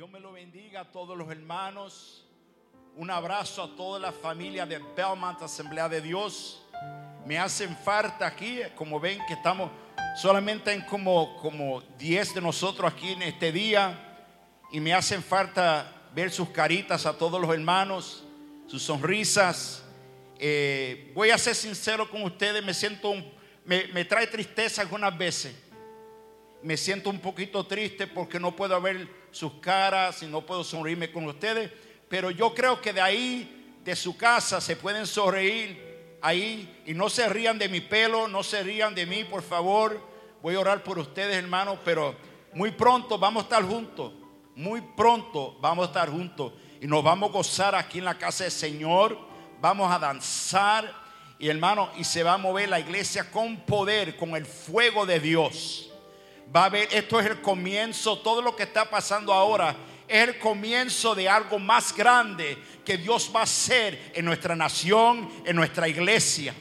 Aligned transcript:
Dios 0.00 0.08
me 0.08 0.18
lo 0.18 0.32
bendiga 0.32 0.80
a 0.80 0.90
todos 0.90 1.14
los 1.14 1.30
hermanos. 1.30 2.24
Un 2.96 3.10
abrazo 3.10 3.62
a 3.62 3.76
toda 3.76 4.00
la 4.00 4.12
familia 4.12 4.64
de 4.64 4.78
Belmont 4.96 5.42
Asamblea 5.42 5.90
de 5.90 6.00
Dios. 6.00 6.62
Me 7.26 7.38
hacen 7.38 7.76
falta 7.76 8.26
aquí, 8.26 8.60
como 8.76 8.98
ven 8.98 9.20
que 9.28 9.34
estamos 9.34 9.70
solamente 10.16 10.72
en 10.72 10.80
como, 10.86 11.36
como 11.36 11.82
10 11.98 12.32
de 12.36 12.40
nosotros 12.40 12.90
aquí 12.90 13.12
en 13.12 13.20
este 13.20 13.52
día. 13.52 14.24
Y 14.72 14.80
me 14.80 14.94
hacen 14.94 15.22
falta 15.22 16.08
ver 16.14 16.30
sus 16.30 16.48
caritas 16.48 17.04
a 17.04 17.18
todos 17.18 17.38
los 17.38 17.52
hermanos, 17.52 18.24
sus 18.68 18.82
sonrisas. 18.82 19.84
Eh, 20.38 21.12
voy 21.14 21.28
a 21.28 21.36
ser 21.36 21.54
sincero 21.54 22.10
con 22.10 22.22
ustedes, 22.22 22.64
me 22.64 22.72
siento, 22.72 23.12
me, 23.66 23.86
me 23.88 24.06
trae 24.06 24.26
tristeza 24.26 24.80
algunas 24.80 25.18
veces. 25.18 25.54
Me 26.62 26.78
siento 26.78 27.10
un 27.10 27.18
poquito 27.18 27.66
triste 27.66 28.06
porque 28.06 28.40
no 28.40 28.56
puedo 28.56 28.80
ver 28.80 29.19
sus 29.30 29.54
caras 29.54 30.22
y 30.22 30.26
no 30.26 30.44
puedo 30.44 30.64
sonreírme 30.64 31.10
con 31.10 31.26
ustedes. 31.26 31.70
Pero 32.08 32.30
yo 32.30 32.54
creo 32.54 32.80
que 32.80 32.92
de 32.92 33.00
ahí, 33.00 33.76
de 33.84 33.94
su 33.96 34.16
casa, 34.16 34.60
se 34.60 34.76
pueden 34.76 35.06
sonreír 35.06 36.18
ahí 36.22 36.82
y 36.86 36.94
no 36.94 37.08
se 37.08 37.28
rían 37.28 37.58
de 37.58 37.68
mi 37.68 37.80
pelo, 37.80 38.28
no 38.28 38.42
se 38.42 38.62
rían 38.62 38.94
de 38.94 39.06
mí, 39.06 39.24
por 39.24 39.42
favor. 39.42 40.00
Voy 40.42 40.54
a 40.54 40.60
orar 40.60 40.82
por 40.82 40.98
ustedes, 40.98 41.36
hermanos, 41.36 41.78
pero 41.84 42.14
muy 42.52 42.70
pronto 42.72 43.18
vamos 43.18 43.42
a 43.42 43.44
estar 43.44 43.62
juntos. 43.62 44.12
Muy 44.56 44.80
pronto 44.80 45.56
vamos 45.60 45.84
a 45.84 45.86
estar 45.88 46.10
juntos 46.10 46.52
y 46.80 46.86
nos 46.86 47.02
vamos 47.02 47.30
a 47.30 47.32
gozar 47.32 47.74
aquí 47.74 47.98
en 47.98 48.04
la 48.04 48.18
casa 48.18 48.44
del 48.44 48.52
Señor. 48.52 49.18
Vamos 49.60 49.90
a 49.92 49.98
danzar 49.98 51.00
y 51.40 51.48
hermano, 51.48 51.88
y 51.96 52.04
se 52.04 52.22
va 52.22 52.34
a 52.34 52.38
mover 52.38 52.68
la 52.68 52.78
iglesia 52.78 53.30
con 53.30 53.56
poder, 53.64 54.14
con 54.16 54.36
el 54.36 54.44
fuego 54.44 55.06
de 55.06 55.20
Dios. 55.20 55.89
Va 56.54 56.64
a 56.64 56.68
ver, 56.68 56.88
esto 56.90 57.20
es 57.20 57.26
el 57.26 57.40
comienzo, 57.40 58.18
todo 58.18 58.42
lo 58.42 58.56
que 58.56 58.64
está 58.64 58.88
pasando 58.90 59.32
ahora 59.32 59.76
es 60.10 60.28
el 60.28 60.38
comienzo 60.38 61.14
de 61.14 61.28
algo 61.28 61.60
más 61.60 61.94
grande 61.94 62.58
que 62.84 62.98
Dios 62.98 63.30
va 63.34 63.40
a 63.40 63.44
hacer 63.44 64.10
en 64.12 64.24
nuestra 64.24 64.56
nación, 64.56 65.30
en 65.44 65.54
nuestra 65.54 65.86
iglesia. 65.86 66.52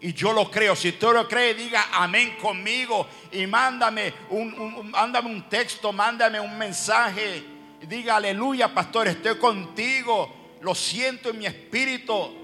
Y 0.00 0.14
yo 0.14 0.32
lo 0.32 0.50
creo. 0.50 0.74
Si 0.74 0.88
usted 0.88 1.12
lo 1.12 1.28
cree, 1.28 1.52
diga 1.52 1.88
amén 1.92 2.36
conmigo. 2.40 3.06
Y 3.32 3.46
mándame 3.46 4.14
un, 4.30 4.58
un, 4.58 4.90
mándame 4.90 5.28
un 5.28 5.46
texto, 5.48 5.92
mándame 5.92 6.40
un 6.40 6.56
mensaje. 6.56 7.44
Diga 7.82 8.16
aleluya, 8.16 8.72
pastor, 8.72 9.08
estoy 9.08 9.36
contigo. 9.36 10.56
Lo 10.62 10.74
siento 10.74 11.28
en 11.28 11.38
mi 11.38 11.46
espíritu. 11.46 12.34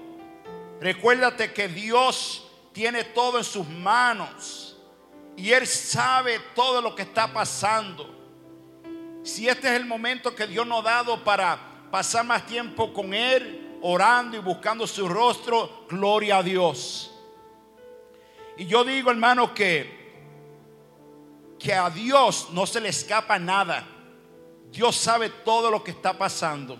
Recuérdate 0.79 1.51
que 1.51 1.67
Dios 1.67 2.47
tiene 2.73 3.05
todo 3.05 3.39
en 3.39 3.43
sus 3.43 3.67
manos. 3.67 4.64
Y 5.37 5.51
Él 5.51 5.67
sabe 5.67 6.39
todo 6.53 6.81
lo 6.81 6.95
que 6.95 7.01
está 7.03 7.31
pasando. 7.31 8.09
Si 9.23 9.47
este 9.49 9.67
es 9.67 9.73
el 9.73 9.85
momento 9.85 10.35
que 10.35 10.47
Dios 10.47 10.65
nos 10.65 10.81
ha 10.81 10.89
dado 10.89 11.23
para 11.23 11.89
pasar 11.91 12.25
más 12.25 12.45
tiempo 12.45 12.93
con 12.93 13.13
Él, 13.13 13.77
orando 13.81 14.37
y 14.37 14.39
buscando 14.39 14.87
su 14.87 15.07
rostro, 15.07 15.85
gloria 15.89 16.37
a 16.37 16.43
Dios. 16.43 17.11
Y 18.57 18.65
yo 18.65 18.83
digo, 18.83 19.11
hermano, 19.11 19.53
que, 19.53 20.13
que 21.59 21.73
a 21.73 21.89
Dios 21.89 22.49
no 22.51 22.65
se 22.65 22.79
le 22.79 22.89
escapa 22.89 23.37
nada. 23.37 23.85
Dios 24.71 24.95
sabe 24.95 25.29
todo 25.29 25.69
lo 25.69 25.83
que 25.83 25.91
está 25.91 26.17
pasando. 26.17 26.77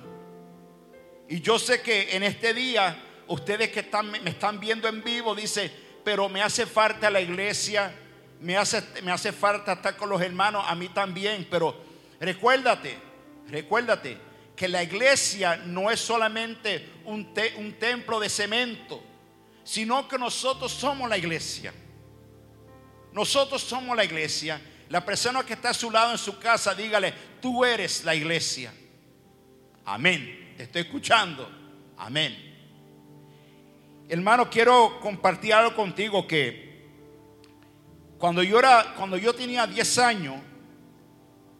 Y 1.27 1.41
yo 1.41 1.57
sé 1.59 1.81
que 1.81 2.15
en 2.15 2.23
este 2.23 2.53
día, 2.53 3.23
ustedes 3.27 3.71
que 3.71 3.81
están, 3.81 4.11
me 4.11 4.29
están 4.29 4.59
viendo 4.59 4.87
en 4.87 5.03
vivo, 5.03 5.33
dice, 5.33 5.71
pero 6.03 6.29
me 6.29 6.41
hace 6.41 6.65
falta 6.65 7.09
la 7.09 7.19
iglesia, 7.19 7.93
me 8.41 8.57
hace, 8.57 8.83
me 9.03 9.11
hace 9.11 9.31
falta 9.31 9.73
estar 9.73 9.95
con 9.97 10.09
los 10.09 10.21
hermanos, 10.21 10.63
a 10.67 10.75
mí 10.75 10.89
también, 10.89 11.47
pero 11.49 11.75
recuérdate, 12.19 12.97
recuérdate 13.49 14.17
que 14.55 14.67
la 14.67 14.83
iglesia 14.83 15.57
no 15.57 15.91
es 15.91 15.99
solamente 15.99 16.89
un, 17.05 17.33
te, 17.33 17.55
un 17.57 17.73
templo 17.73 18.19
de 18.19 18.29
cemento 18.29 19.01
sino 19.65 20.07
que 20.07 20.17
nosotros 20.17 20.71
somos 20.71 21.09
la 21.09 21.17
iglesia. 21.17 21.73
Nosotros 23.11 23.61
somos 23.63 23.97
la 23.97 24.05
iglesia. 24.05 24.61
La 24.89 25.03
persona 25.03 25.43
que 25.43 25.53
está 25.53 25.71
a 25.71 25.73
su 25.73 25.89
lado 25.89 26.11
en 26.11 26.19
su 26.19 26.37
casa, 26.37 26.75
dígale, 26.75 27.11
tú 27.41 27.65
eres 27.65 28.05
la 28.05 28.13
iglesia. 28.13 28.71
Amén. 29.83 30.53
Te 30.55 30.63
estoy 30.63 30.83
escuchando. 30.83 31.49
Amén. 31.97 32.53
Hermano, 34.07 34.47
quiero 34.51 34.99
compartir 34.99 35.55
algo 35.55 35.75
contigo 35.75 36.27
que 36.27 36.74
cuando 38.25 38.41
yo 38.41 38.57
era, 38.57 38.95
cuando 38.97 39.17
yo 39.17 39.35
tenía 39.35 39.67
10 39.67 39.99
años, 39.99 40.37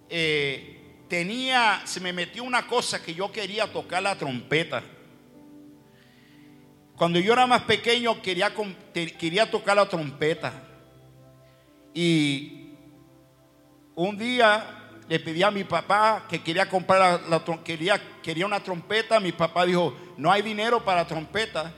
eh, 0.10 1.04
tenía, 1.08 1.84
se 1.86 2.00
me 2.00 2.12
metió 2.12 2.44
una 2.44 2.66
cosa 2.66 3.04
que 3.04 3.14
yo 3.14 3.32
quería 3.32 3.72
tocar 3.72 4.02
la 4.02 4.18
trompeta. 4.18 4.82
Cuando 6.96 7.20
yo 7.20 7.34
era 7.34 7.46
más 7.46 7.62
pequeño 7.62 8.20
quería, 8.20 8.52
quería 8.92 9.52
tocar 9.52 9.76
la 9.76 9.88
trompeta. 9.88 10.54
Y 11.94 12.72
un 13.94 14.18
día 14.18 14.90
le 15.08 15.20
pedí 15.20 15.44
a 15.44 15.52
mi 15.52 15.66
papá 15.66 16.26
que 16.28 16.42
quería 16.42 16.68
comprar 16.68 17.22
quería, 17.64 18.02
quería 18.24 18.48
una 18.48 18.60
trompeta. 18.60 19.20
Mi 19.20 19.34
papá 19.34 19.68
dijo, 19.68 19.96
no 20.18 20.32
hay 20.32 20.42
dinero 20.42 20.84
para 20.84 21.06
trompeta. 21.06 21.72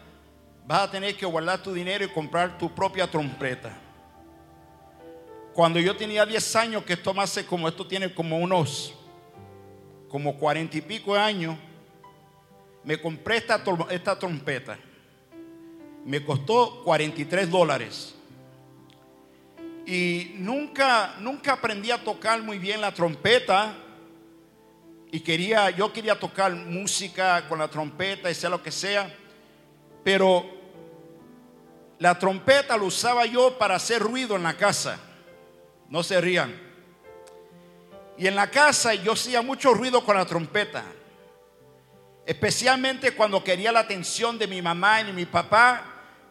Vas 0.66 0.84
a 0.84 0.92
tener 0.92 1.18
que 1.18 1.26
guardar 1.26 1.62
tu 1.62 1.74
dinero 1.74 2.06
y 2.06 2.08
comprar 2.08 2.58
tu 2.58 2.74
propia 2.74 3.06
trompeta. 3.06 3.82
Cuando 5.58 5.80
yo 5.80 5.98
tenía 5.98 6.24
10 6.24 6.56
años, 6.56 6.84
que 6.84 6.94
esto 6.94 7.16
más 7.16 7.44
como 7.50 7.68
esto 7.68 7.88
tiene 7.88 8.14
como 8.14 8.38
unos, 8.38 8.94
como 10.08 10.38
40 10.38 10.78
y 10.78 10.82
pico 10.82 11.16
de 11.16 11.20
años, 11.20 11.58
me 12.84 13.02
compré 13.02 13.38
esta, 13.38 13.64
esta 13.90 14.20
trompeta 14.20 14.78
me 16.06 16.24
costó 16.24 16.84
43 16.84 17.50
dólares. 17.50 18.14
Y 19.88 20.34
nunca, 20.36 21.16
nunca 21.22 21.54
aprendí 21.54 21.90
a 21.90 22.04
tocar 22.04 22.40
muy 22.44 22.60
bien 22.60 22.80
la 22.80 22.94
trompeta. 22.94 23.74
Y 25.12 25.22
quería, 25.22 25.72
yo 25.72 25.92
quería 25.92 26.20
tocar 26.20 26.54
música 26.54 27.48
con 27.50 27.58
la 27.58 27.68
trompeta 27.68 28.30
y 28.30 28.36
sea 28.36 28.52
lo 28.52 28.62
que 28.62 28.72
sea. 28.72 29.12
Pero 30.04 30.46
la 31.98 32.20
trompeta 32.20 32.78
lo 32.78 32.86
usaba 32.86 33.26
yo 33.26 33.58
para 33.58 33.74
hacer 33.74 34.04
ruido 34.04 34.36
en 34.36 34.44
la 34.44 34.56
casa. 34.56 35.00
No 35.90 36.04
se 36.04 36.20
rían. 36.20 36.68
Y 38.18 38.28
en 38.28 38.36
la 38.36 38.50
casa 38.50 38.94
yo 38.96 39.14
hacía 39.14 39.42
mucho 39.42 39.74
ruido 39.74 40.04
con 40.04 40.18
la 40.18 40.26
trompeta. 40.26 40.84
Especialmente 42.26 43.12
cuando 43.12 43.44
quería 43.44 43.72
la 43.72 43.80
atención 43.80 44.38
de 44.38 44.48
mi 44.48 44.62
mamá 44.62 45.02
y 45.02 45.06
de 45.06 45.14
mi 45.14 45.26
papá 45.26 45.84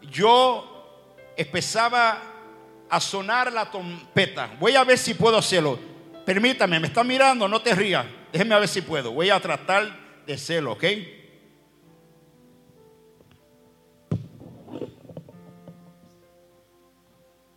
yo 0.02 1.32
empezaba 1.36 2.22
a 2.88 3.00
sonar 3.00 3.52
la 3.52 3.70
trompeta. 3.70 4.50
Voy 4.58 4.76
a 4.76 4.84
ver 4.84 4.98
si 4.98 5.14
puedo 5.14 5.38
hacerlo. 5.38 5.78
Permítame, 6.24 6.80
me 6.80 6.88
está 6.88 7.04
mirando, 7.04 7.48
no 7.48 7.62
te 7.62 7.74
rías. 7.74 8.04
Déjeme 8.32 8.54
a 8.54 8.58
ver 8.58 8.68
si 8.68 8.82
puedo. 8.82 9.12
Voy 9.12 9.30
a 9.30 9.40
tratar 9.40 10.24
de 10.26 10.34
hacerlo, 10.34 10.72
¿ok? 10.72 10.84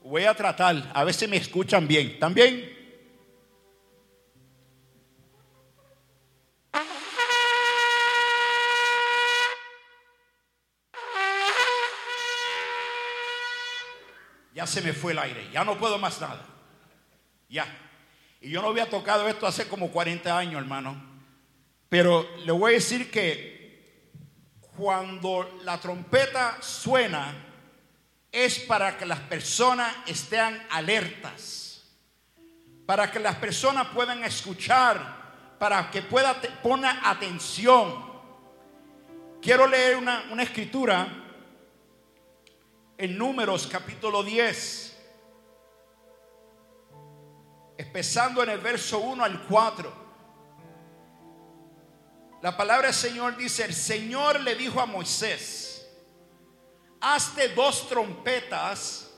Voy 0.10 0.26
a 0.26 0.34
tratar, 0.34 0.92
a 0.92 1.04
ver 1.04 1.14
si 1.14 1.28
me 1.28 1.38
escuchan 1.38 1.88
bien. 1.88 2.08
¿Están 2.08 2.34
bien? 2.34 2.78
ya 14.56 14.66
se 14.66 14.82
me 14.82 14.94
fue 14.94 15.12
el 15.12 15.20
aire, 15.20 15.48
ya 15.54 15.64
no 15.64 15.78
puedo 15.78 16.00
más 16.00 16.20
nada. 16.20 16.44
Ya. 17.48 17.68
Y 18.42 18.50
yo 18.50 18.64
no 18.64 18.70
había 18.70 18.90
tocado 18.90 19.28
esto 19.28 19.46
hace 19.46 19.68
como 19.68 19.92
40 19.92 20.36
años, 20.36 20.60
hermano. 20.60 21.00
Pero 21.88 22.28
le 22.46 22.52
voy 22.52 22.72
a 22.72 22.74
decir 22.74 23.12
que 23.12 24.10
cuando 24.76 25.60
la 25.64 25.80
trompeta 25.80 26.58
suena 26.64 27.49
es 28.32 28.60
para 28.60 28.98
que 28.98 29.06
las 29.06 29.20
personas 29.20 29.96
estén 30.06 30.62
alertas, 30.70 31.84
para 32.86 33.12
que 33.12 33.20
las 33.20 33.36
personas 33.36 33.88
puedan 33.88 34.24
escuchar, 34.24 35.58
para 35.58 35.90
que 35.90 36.02
puedan 36.02 36.36
poner 36.62 36.96
atención. 37.04 38.08
Quiero 39.42 39.68
leer 39.68 39.98
una, 39.98 40.26
una 40.32 40.44
escritura 40.44 41.08
en 42.98 43.18
Números 43.18 43.68
capítulo 43.68 44.24
10, 44.24 44.98
empezando 47.78 48.44
en 48.44 48.50
el 48.50 48.60
verso 48.60 49.00
1 49.00 49.24
al 49.24 49.44
4. 49.48 50.10
La 52.42 52.56
palabra 52.56 52.88
del 52.88 52.96
Señor 52.96 53.36
dice, 53.36 53.66
el 53.66 53.74
Señor 53.74 54.40
le 54.42 54.56
dijo 54.56 54.80
a 54.80 54.86
Moisés, 54.86 55.69
hazte 57.02 57.50
dos 57.50 57.88
trompetas 57.88 59.12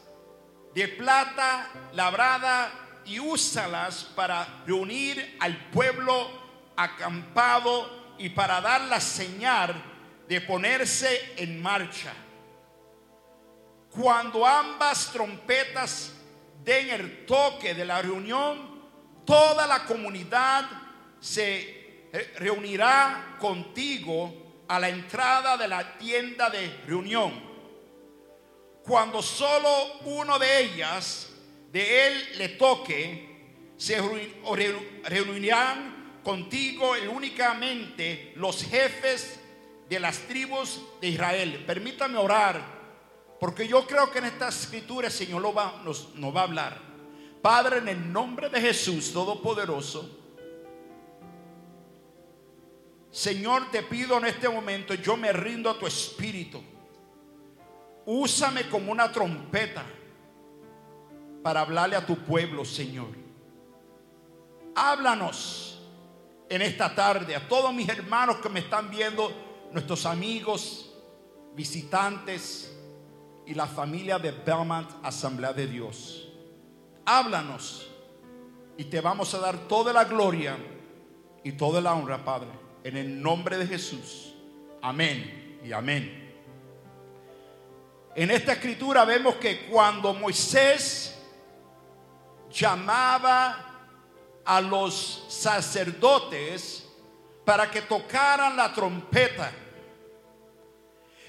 de 0.73 0.87
plata 0.87 1.69
labrada 1.93 2.71
y 3.05 3.19
úsalas 3.19 4.03
para 4.15 4.63
reunir 4.65 5.37
al 5.39 5.69
pueblo 5.69 6.29
acampado 6.75 8.15
y 8.17 8.29
para 8.29 8.61
dar 8.61 8.81
la 8.81 8.99
señal 8.99 9.73
de 10.27 10.41
ponerse 10.41 11.33
en 11.37 11.61
marcha. 11.61 12.13
Cuando 13.89 14.45
ambas 14.45 15.11
trompetas 15.11 16.13
den 16.63 16.89
el 16.89 17.25
toque 17.25 17.73
de 17.73 17.83
la 17.83 18.01
reunión, 18.01 18.79
toda 19.25 19.67
la 19.67 19.83
comunidad 19.85 20.69
se 21.19 22.09
reunirá 22.37 23.35
contigo 23.39 24.63
a 24.67 24.79
la 24.79 24.87
entrada 24.87 25.57
de 25.57 25.67
la 25.67 25.97
tienda 25.97 26.49
de 26.49 26.81
reunión. 26.87 27.50
Cuando 28.91 29.21
solo 29.21 29.69
uno 30.03 30.37
de 30.37 30.63
ellas, 30.65 31.29
de 31.71 32.07
él 32.07 32.27
le 32.37 32.49
toque, 32.49 33.71
se 33.77 34.01
reunirán 35.05 36.19
contigo 36.21 36.91
únicamente 37.09 38.33
los 38.35 38.61
jefes 38.61 39.39
de 39.87 39.97
las 39.97 40.17
tribus 40.27 40.81
de 40.99 41.07
Israel. 41.07 41.63
Permítame 41.65 42.17
orar 42.17 42.61
porque 43.39 43.65
yo 43.65 43.87
creo 43.87 44.11
que 44.11 44.17
en 44.19 44.25
esta 44.25 44.49
escritura 44.49 45.07
el 45.07 45.13
Señor 45.13 45.41
nos, 45.85 46.13
nos 46.15 46.35
va 46.35 46.41
a 46.41 46.43
hablar. 46.43 46.77
Padre, 47.41 47.77
en 47.77 47.87
el 47.87 48.11
nombre 48.11 48.49
de 48.49 48.59
Jesús 48.59 49.13
Todopoderoso, 49.13 50.19
Señor, 53.09 53.71
te 53.71 53.83
pido 53.83 54.17
en 54.17 54.25
este 54.25 54.49
momento, 54.49 54.93
yo 54.95 55.15
me 55.15 55.31
rindo 55.31 55.69
a 55.69 55.79
tu 55.79 55.87
espíritu. 55.87 56.61
Úsame 58.05 58.67
como 58.69 58.91
una 58.91 59.11
trompeta 59.11 59.83
para 61.43 61.61
hablarle 61.61 61.95
a 61.95 62.05
tu 62.05 62.17
pueblo, 62.17 62.65
Señor. 62.65 63.09
Háblanos 64.75 65.81
en 66.49 66.61
esta 66.61 66.93
tarde 66.93 67.35
a 67.35 67.47
todos 67.47 67.73
mis 67.73 67.87
hermanos 67.89 68.37
que 68.37 68.49
me 68.49 68.59
están 68.61 68.89
viendo, 68.89 69.31
nuestros 69.71 70.05
amigos, 70.05 70.93
visitantes 71.55 72.77
y 73.45 73.53
la 73.53 73.67
familia 73.67 74.19
de 74.19 74.31
Belmont 74.31 74.89
Asamblea 75.03 75.53
de 75.53 75.67
Dios. 75.67 76.29
Háblanos 77.05 77.89
y 78.77 78.85
te 78.85 79.01
vamos 79.01 79.33
a 79.33 79.39
dar 79.39 79.57
toda 79.67 79.93
la 79.93 80.05
gloria 80.05 80.57
y 81.43 81.53
toda 81.53 81.81
la 81.81 81.93
honra, 81.93 82.23
Padre, 82.23 82.49
en 82.83 82.97
el 82.97 83.21
nombre 83.21 83.57
de 83.57 83.67
Jesús. 83.67 84.33
Amén 84.81 85.59
y 85.63 85.71
amén. 85.71 86.30
En 88.15 88.29
esta 88.31 88.53
escritura 88.53 89.05
vemos 89.05 89.35
que 89.35 89.67
cuando 89.67 90.13
Moisés 90.13 91.17
llamaba 92.49 93.87
a 94.43 94.59
los 94.59 95.25
sacerdotes 95.29 96.87
para 97.45 97.71
que 97.71 97.81
tocaran 97.81 98.57
la 98.57 98.73
trompeta, 98.73 99.51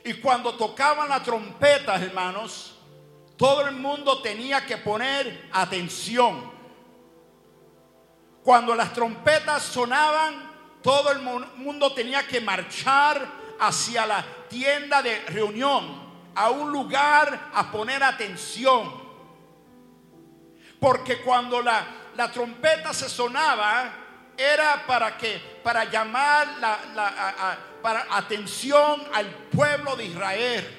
y 0.04 0.14
cuando 0.14 0.54
tocaban 0.54 1.08
la 1.08 1.22
trompeta, 1.22 1.94
hermanos, 1.94 2.76
todo 3.36 3.66
el 3.66 3.72
mundo 3.72 4.20
tenía 4.20 4.66
que 4.66 4.76
poner 4.76 5.48
atención. 5.52 6.50
Cuando 8.42 8.74
las 8.74 8.92
trompetas 8.92 9.62
sonaban, 9.62 10.50
todo 10.82 11.12
el 11.12 11.20
mundo 11.20 11.92
tenía 11.92 12.26
que 12.26 12.40
marchar 12.40 13.24
hacia 13.60 14.04
la 14.04 14.24
tienda 14.48 15.00
de 15.02 15.20
reunión, 15.26 16.11
a 16.34 16.50
un 16.50 16.70
lugar 16.72 17.50
a 17.54 17.70
poner 17.70 18.02
atención. 18.02 19.02
Porque 20.80 21.22
cuando 21.22 21.62
la, 21.62 21.86
la 22.16 22.30
trompeta 22.30 22.92
se 22.92 23.08
sonaba, 23.08 23.92
era 24.36 24.84
para 24.86 25.16
que, 25.16 25.60
para 25.62 25.84
llamar 25.84 26.48
la, 26.58 26.78
la 26.94 27.58
para 27.82 28.06
atención 28.10 29.02
al 29.12 29.26
pueblo 29.26 29.96
de 29.96 30.06
Israel. 30.06 30.78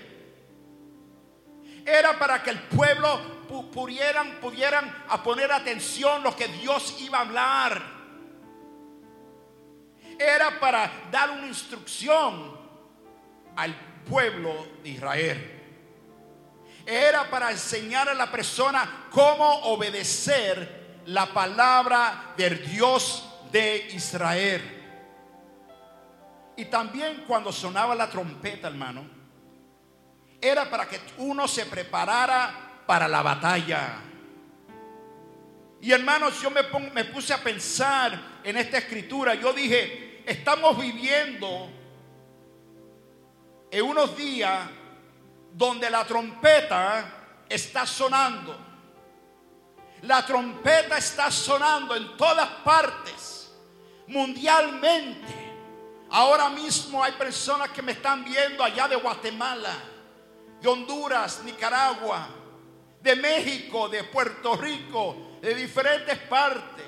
Era 1.86 2.18
para 2.18 2.42
que 2.42 2.50
el 2.50 2.60
pueblo 2.64 3.44
pudieran, 3.74 4.40
pudieran 4.40 5.04
a 5.10 5.22
poner 5.22 5.52
atención 5.52 6.24
lo 6.24 6.36
que 6.36 6.48
Dios 6.48 6.96
iba 7.02 7.20
a 7.20 7.22
hablar. 7.22 7.82
Era 10.18 10.60
para 10.60 10.90
dar 11.12 11.32
una 11.32 11.48
instrucción 11.48 12.58
al 13.56 13.74
pueblo 13.76 13.93
de 14.84 14.90
Israel. 14.90 15.60
Era 16.86 17.30
para 17.30 17.52
enseñar 17.52 18.10
a 18.10 18.14
la 18.14 18.30
persona 18.30 19.08
cómo 19.10 19.46
obedecer 19.64 21.02
la 21.06 21.28
palabra 21.28 22.34
del 22.38 22.66
Dios 22.66 23.28
de 23.52 23.88
Israel. 23.94 24.62
Y 26.58 26.66
también 26.66 27.24
cuando 27.28 27.52
sonaba 27.52 27.96
la 27.96 28.10
trompeta, 28.10 28.68
hermano, 28.68 29.06
era 30.42 30.70
para 30.70 30.88
que 30.88 31.00
uno 31.18 31.48
se 31.48 31.66
preparara 31.66 32.84
para 32.86 33.08
la 33.08 33.22
batalla. 33.22 33.96
Y 35.82 35.92
hermanos, 35.92 36.42
yo 36.42 36.52
me, 36.52 36.62
me 36.94 37.06
puse 37.06 37.34
a 37.34 37.42
pensar 37.42 38.42
en 38.44 38.58
esta 38.58 38.78
escritura. 38.78 39.36
Yo 39.36 39.54
dije, 39.54 40.22
estamos 40.26 40.78
viviendo 40.80 41.70
en 43.74 43.84
unos 43.84 44.16
días 44.16 44.70
donde 45.52 45.90
la 45.90 46.06
trompeta 46.06 47.44
está 47.50 47.88
sonando. 47.88 48.56
La 50.04 50.24
trompeta 50.24 50.96
está 50.96 51.32
sonando 51.32 51.96
en 51.96 52.16
todas 52.16 52.48
partes, 52.64 53.52
mundialmente. 54.06 55.56
Ahora 56.12 56.50
mismo 56.50 57.04
hay 57.04 57.14
personas 57.14 57.70
que 57.70 57.82
me 57.82 57.94
están 57.94 58.24
viendo 58.24 58.64
allá 58.64 58.88
de 58.88 58.96
Guatemala, 58.96 59.74
de 60.62 60.68
Honduras, 60.70 61.42
Nicaragua, 61.44 62.28
de 63.02 63.16
México, 63.16 63.90
de 63.90 64.04
Puerto 64.04 64.56
Rico, 64.56 65.40
de 65.42 65.56
diferentes 65.56 66.20
partes. 66.20 66.86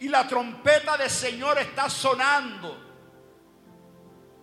Y 0.00 0.08
la 0.10 0.28
trompeta 0.28 0.98
del 0.98 1.08
Señor 1.08 1.58
está 1.58 1.88
sonando. 1.88 2.76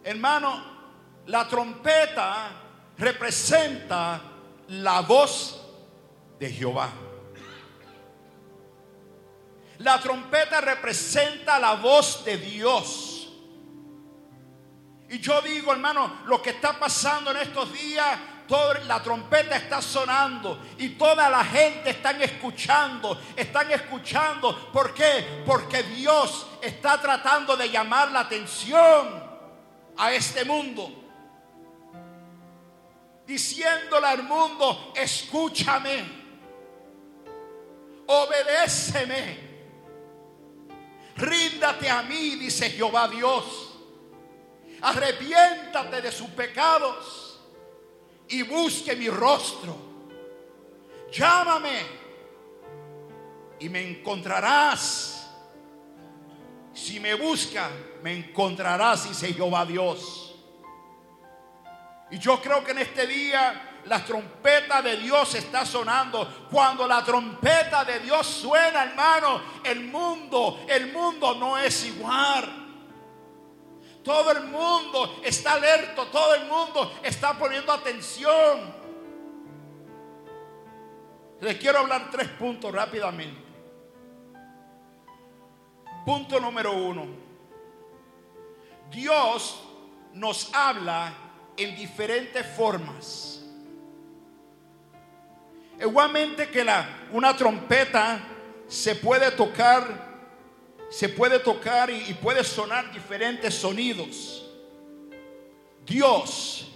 Hermano, 0.03 0.74
la 1.27 1.47
trompeta 1.47 2.51
representa 2.97 4.21
la 4.69 5.01
voz 5.01 5.61
de 6.39 6.51
Jehová. 6.51 6.89
La 9.79 9.99
trompeta 9.99 10.61
representa 10.61 11.59
la 11.59 11.73
voz 11.73 12.23
de 12.23 12.37
Dios. 12.37 13.29
Y 15.09 15.19
yo 15.19 15.41
digo, 15.41 15.71
hermano, 15.71 16.21
lo 16.25 16.41
que 16.41 16.51
está 16.51 16.79
pasando 16.79 17.31
en 17.31 17.37
estos 17.37 17.71
días, 17.73 18.17
toda 18.47 18.79
la 18.81 19.01
trompeta 19.01 19.55
está 19.55 19.81
sonando 19.81 20.59
y 20.77 20.89
toda 20.89 21.29
la 21.29 21.43
gente 21.43 21.89
está 21.89 22.11
escuchando, 22.11 23.19
están 23.35 23.71
escuchando. 23.71 24.71
¿Por 24.71 24.93
qué? 24.93 25.43
Porque 25.45 25.83
Dios 25.83 26.47
está 26.61 27.01
tratando 27.01 27.57
de 27.57 27.69
llamar 27.69 28.11
la 28.11 28.21
atención 28.21 29.23
a 29.97 30.13
este 30.13 30.45
mundo. 30.45 31.04
Diciéndole 33.25 34.07
al 34.07 34.23
mundo, 34.23 34.93
escúchame, 34.95 36.03
obedéceme, 38.05 39.39
ríndate 41.17 41.89
a 41.89 42.03
mí, 42.03 42.35
dice 42.35 42.69
Jehová 42.69 43.07
Dios 43.07 43.65
arrepiéntate 44.85 46.01
de 46.01 46.11
sus 46.11 46.29
pecados 46.29 47.39
y 48.27 48.43
busque 48.43 48.95
mi 48.95 49.09
rostro. 49.09 49.75
Llámame 51.11 51.81
y 53.59 53.69
me 53.69 53.89
encontrarás. 53.89 55.27
Si 56.73 56.99
me 56.99 57.15
busca, 57.15 57.69
me 58.03 58.13
encontrarás, 58.17 59.07
dice 59.09 59.33
Jehová 59.33 59.65
Dios. 59.65 60.24
Y 62.15 62.17
yo 62.17 62.41
creo 62.41 62.63
que 62.63 62.71
en 62.71 62.77
este 62.77 63.05
día 63.05 63.81
la 63.87 64.05
trompeta 64.05 64.81
de 64.81 64.95
Dios 64.95 65.35
está 65.35 65.65
sonando. 65.65 66.47
Cuando 66.49 66.87
la 66.87 67.03
trompeta 67.03 67.83
de 67.83 67.99
Dios 67.99 68.25
suena, 68.25 68.83
hermano, 68.83 69.41
el 69.61 69.81
mundo, 69.81 70.63
el 70.69 70.93
mundo 70.93 71.35
no 71.35 71.57
es 71.57 71.83
igual. 71.83 72.45
Todo 74.01 74.31
el 74.31 74.45
mundo 74.45 75.19
está 75.25 75.55
alerto, 75.55 76.07
todo 76.07 76.35
el 76.35 76.45
mundo 76.45 76.99
está 77.03 77.33
poniendo 77.33 77.73
atención. 77.73 78.73
Les 81.41 81.57
quiero 81.57 81.79
hablar 81.79 82.09
tres 82.09 82.29
puntos 82.29 82.71
rápidamente. 82.71 83.43
Punto 86.05 86.39
número 86.39 86.71
uno. 86.71 87.07
Dios 88.89 89.61
nos 90.13 90.49
habla 90.55 91.24
en 91.57 91.75
diferentes 91.75 92.45
formas. 92.55 93.43
Igualmente 95.79 96.49
que 96.49 96.63
la, 96.63 97.07
una 97.11 97.35
trompeta 97.35 98.19
se 98.67 98.95
puede 98.95 99.31
tocar 99.31 100.05
se 100.89 101.09
puede 101.09 101.39
tocar 101.39 101.89
y, 101.89 102.13
puede 102.13 102.43
sonar 102.43 102.91
diferentes 102.91 103.53
sonidos. 103.53 104.45
Dios, 105.85 106.71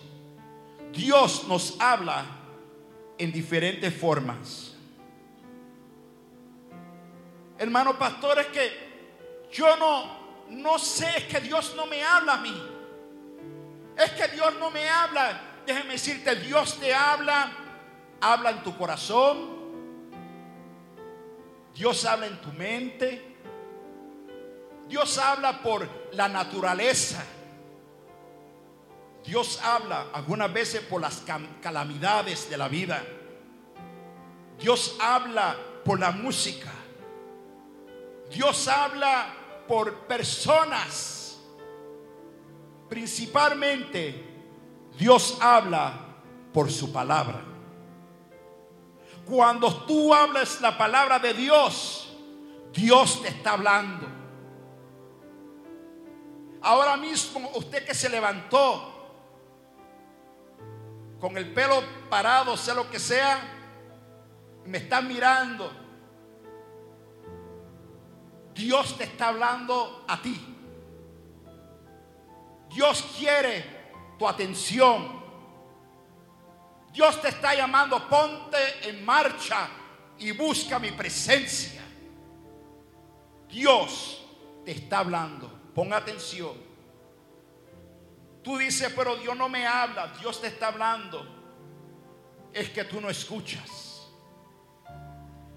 Dios 0.91 1.45
nos 1.47 1.79
habla 1.79 2.25
en 3.17 3.31
diferentes 3.31 3.93
formas. 3.93 4.75
Hermano 7.57 7.97
pastor, 7.97 8.39
es 8.39 8.47
que 8.47 9.49
yo 9.51 9.75
no, 9.77 10.47
no 10.49 10.79
sé, 10.79 11.27
que 11.29 11.39
Dios 11.39 11.73
no 11.75 11.85
me 11.85 12.03
habla 12.03 12.33
a 12.33 12.41
mí. 12.41 12.78
Es 13.99 14.11
que 14.11 14.29
Dios 14.29 14.53
no 14.59 14.71
me 14.71 14.89
habla. 14.89 15.41
Déjeme 15.65 15.91
decirte, 15.91 16.35
Dios 16.37 16.79
te 16.79 16.93
habla, 16.95 17.51
habla 18.21 18.51
en 18.51 18.63
tu 18.63 18.77
corazón. 18.77 19.59
Dios 21.75 22.05
habla 22.05 22.27
en 22.27 22.39
tu 22.39 22.53
mente. 22.53 23.35
Dios 24.87 25.17
habla 25.17 25.61
por 25.61 25.87
la 26.13 26.29
naturaleza. 26.29 27.25
Dios 29.25 29.59
habla 29.61 30.07
algunas 30.13 30.51
veces 30.51 30.81
por 30.81 31.01
las 31.01 31.21
calamidades 31.61 32.49
de 32.49 32.57
la 32.57 32.69
vida. 32.69 33.03
Dios 34.57 34.95
habla 35.01 35.57
por 35.83 35.99
la 35.99 36.11
música. 36.11 36.71
Dios 38.31 38.65
habla 38.69 39.33
por 39.67 40.07
personas. 40.07 41.18
Principalmente 42.89 44.25
Dios 44.97 45.37
habla 45.39 45.93
por 46.51 46.71
su 46.71 46.91
palabra. 46.91 47.41
Cuando 49.25 49.85
tú 49.85 50.13
hablas 50.13 50.59
la 50.59 50.77
palabra 50.77 51.19
de 51.19 51.33
Dios, 51.33 52.17
Dios 52.73 53.21
te 53.21 53.27
está 53.27 53.51
hablando. 53.51 54.07
Ahora 56.61 56.97
mismo 56.97 57.51
usted 57.55 57.85
que 57.85 57.93
se 57.93 58.09
levantó 58.09 58.95
con 61.19 61.37
el 61.37 61.53
pelo 61.53 61.81
parado, 62.09 62.57
sea 62.57 62.73
lo 62.73 62.89
que 62.89 62.99
sea, 62.99 63.39
me 64.65 64.79
está 64.79 65.01
mirando. 65.01 65.71
Dios 68.53 68.97
te 68.97 69.05
está 69.05 69.29
hablando 69.29 70.03
a 70.07 70.21
ti. 70.21 70.58
Dios 72.69 73.03
quiere 73.17 73.65
tu 74.17 74.27
atención. 74.27 75.19
Dios 76.91 77.21
te 77.21 77.29
está 77.29 77.53
llamando, 77.55 78.07
ponte 78.07 78.57
en 78.87 79.03
marcha 79.05 79.69
y 80.17 80.31
busca 80.31 80.79
mi 80.79 80.91
presencia. 80.91 81.81
Dios 83.47 84.25
te 84.65 84.71
está 84.71 84.99
hablando. 84.99 85.71
Pon 85.73 85.93
atención. 85.93 86.69
Tú 88.43 88.57
dices, 88.57 88.91
pero 88.95 89.15
Dios 89.17 89.35
no 89.35 89.49
me 89.49 89.65
habla, 89.65 90.13
Dios 90.19 90.41
te 90.41 90.47
está 90.47 90.67
hablando. 90.67 91.37
Es 92.53 92.69
que 92.69 92.83
tú 92.83 92.99
no 92.99 93.09
escuchas. 93.09 94.07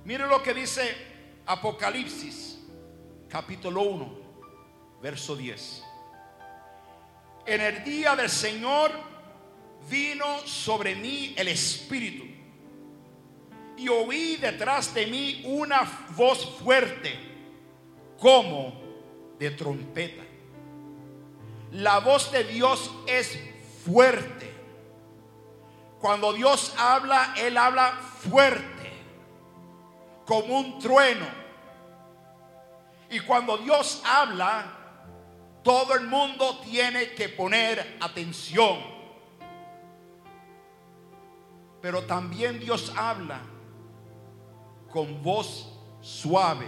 Mire 0.04 0.26
lo 0.26 0.42
que 0.42 0.52
dice 0.52 1.40
Apocalipsis, 1.47 2.59
capítulo 3.28 3.83
1, 3.83 4.19
verso 5.00 5.37
10. 5.37 5.85
En 7.45 7.61
el 7.61 7.83
día 7.83 8.15
del 8.15 8.31
Señor 8.31 8.93
vino 9.91 10.39
sobre 10.47 10.95
mí 10.95 11.35
el 11.37 11.49
Espíritu 11.49 12.25
y 13.77 13.89
oí 13.89 14.37
detrás 14.37 14.95
de 14.95 15.07
mí 15.07 15.43
una 15.45 15.83
voz 16.17 16.59
fuerte 16.61 17.19
como 18.19 18.81
de 19.39 19.51
trompeta. 19.51 20.23
La 21.73 21.99
voz 21.99 22.31
de 22.31 22.45
Dios 22.45 22.93
es 23.09 23.39
fuerte. 23.85 24.53
Cuando 26.01 26.33
Dios 26.33 26.75
habla, 26.79 27.35
Él 27.37 27.57
habla 27.57 27.93
fuerte, 28.31 28.93
como 30.27 30.59
un 30.59 30.79
trueno. 30.79 31.27
Y 33.11 33.21
cuando 33.21 33.59
Dios 33.59 34.03
habla, 34.05 34.82
todo 35.62 35.95
el 35.95 36.07
mundo 36.07 36.61
tiene 36.64 37.12
que 37.12 37.28
poner 37.28 37.97
atención. 38.00 38.78
Pero 41.81 42.02
también 42.04 42.59
Dios 42.59 42.92
habla 42.97 43.40
con 44.90 45.23
voz 45.23 45.78
suave. 46.00 46.66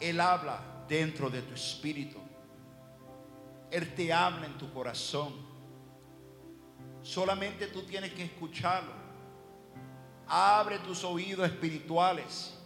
Él 0.00 0.20
habla 0.20 0.84
dentro 0.88 1.30
de 1.30 1.42
tu 1.42 1.54
espíritu. 1.54 2.18
Él 3.70 3.94
te 3.94 4.12
habla 4.12 4.46
en 4.46 4.58
tu 4.58 4.72
corazón. 4.72 5.32
Solamente 7.02 7.66
tú 7.68 7.82
tienes 7.82 8.12
que 8.12 8.24
escucharlo. 8.24 8.92
Abre 10.26 10.78
tus 10.78 11.04
oídos 11.04 11.46
espirituales 11.46 12.58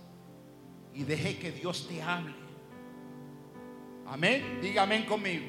y 0.95 1.03
deje 1.03 1.39
que 1.39 1.51
Dios 1.53 1.87
te 1.89 2.03
hable. 2.03 2.48
Amén. 4.11 4.61
Diga 4.61 4.83
amén 4.83 5.05
conmigo. 5.05 5.47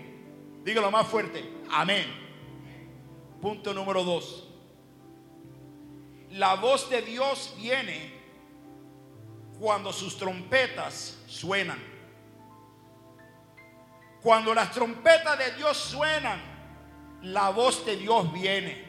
Dígalo 0.64 0.92
más 0.92 1.08
fuerte. 1.08 1.44
Amén. 1.72 2.06
Punto 3.42 3.74
número 3.74 4.04
dos. 4.04 4.48
La 6.32 6.56
voz 6.56 6.90
de 6.90 7.02
Dios 7.02 7.56
viene 7.58 8.14
cuando 9.60 9.92
sus 9.94 10.18
trompetas 10.18 11.18
suenan. 11.28 11.80
Cuando 14.22 14.54
las 14.54 14.72
trompetas 14.72 15.40
de 15.40 15.52
Dios 15.54 15.78
suenan, 15.78 16.42
la 17.22 17.50
voz 17.50 17.86
de 17.86 17.96
Dios 17.96 18.32
viene. 18.34 18.88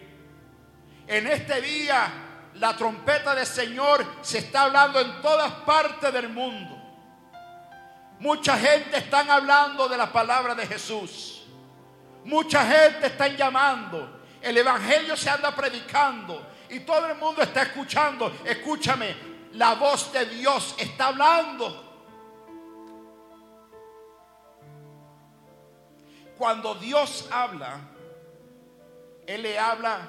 En 1.07 1.27
este 1.29 1.61
día, 1.61 2.51
la 2.55 2.77
trompeta 2.77 3.35
del 3.35 3.47
Señor 3.47 4.05
se 4.21 4.39
está 4.39 4.65
hablando 4.65 5.01
en 5.01 5.21
todas 5.23 5.53
partes 5.65 6.13
del 6.13 6.29
mundo. 6.29 6.80
Mucha 8.21 8.59
gente 8.59 8.99
está 8.99 9.21
hablando 9.21 9.89
de 9.89 9.97
la 9.97 10.13
palabra 10.13 10.55
de 10.55 10.67
Jesús. 10.67 11.43
Mucha 12.25 12.65
gente 12.67 13.07
está 13.07 13.29
llamando. 13.29 14.21
El 14.43 14.59
Evangelio 14.59 15.17
se 15.17 15.31
anda 15.31 15.57
predicando. 15.57 16.47
Y 16.69 16.81
todo 16.81 17.07
el 17.07 17.17
mundo 17.17 17.41
está 17.41 17.63
escuchando. 17.63 18.31
Escúchame, 18.45 19.17
la 19.53 19.75
voz 19.75 20.13
de 20.13 20.27
Dios 20.27 20.75
está 20.79 21.07
hablando. 21.07 21.87
Cuando 26.37 26.75
Dios 26.75 27.27
habla, 27.31 27.81
Él 29.27 29.43
le 29.43 29.59
habla 29.59 30.09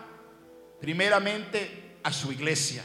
primeramente 0.82 2.00
a 2.04 2.12
su 2.12 2.30
iglesia. 2.34 2.84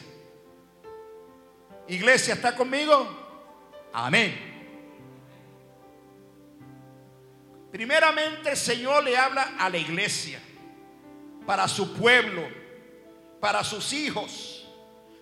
Iglesia, 1.88 2.35
¿está 2.35 2.54
conmigo? 2.54 3.09
Amén. 3.92 4.55
Primeramente 7.76 8.49
el 8.49 8.56
Señor 8.56 9.04
le 9.04 9.18
habla 9.18 9.52
a 9.59 9.68
la 9.68 9.76
iglesia, 9.76 10.40
para 11.45 11.68
su 11.68 11.92
pueblo, 11.92 12.49
para 13.38 13.62
sus 13.62 13.92
hijos. 13.92 14.66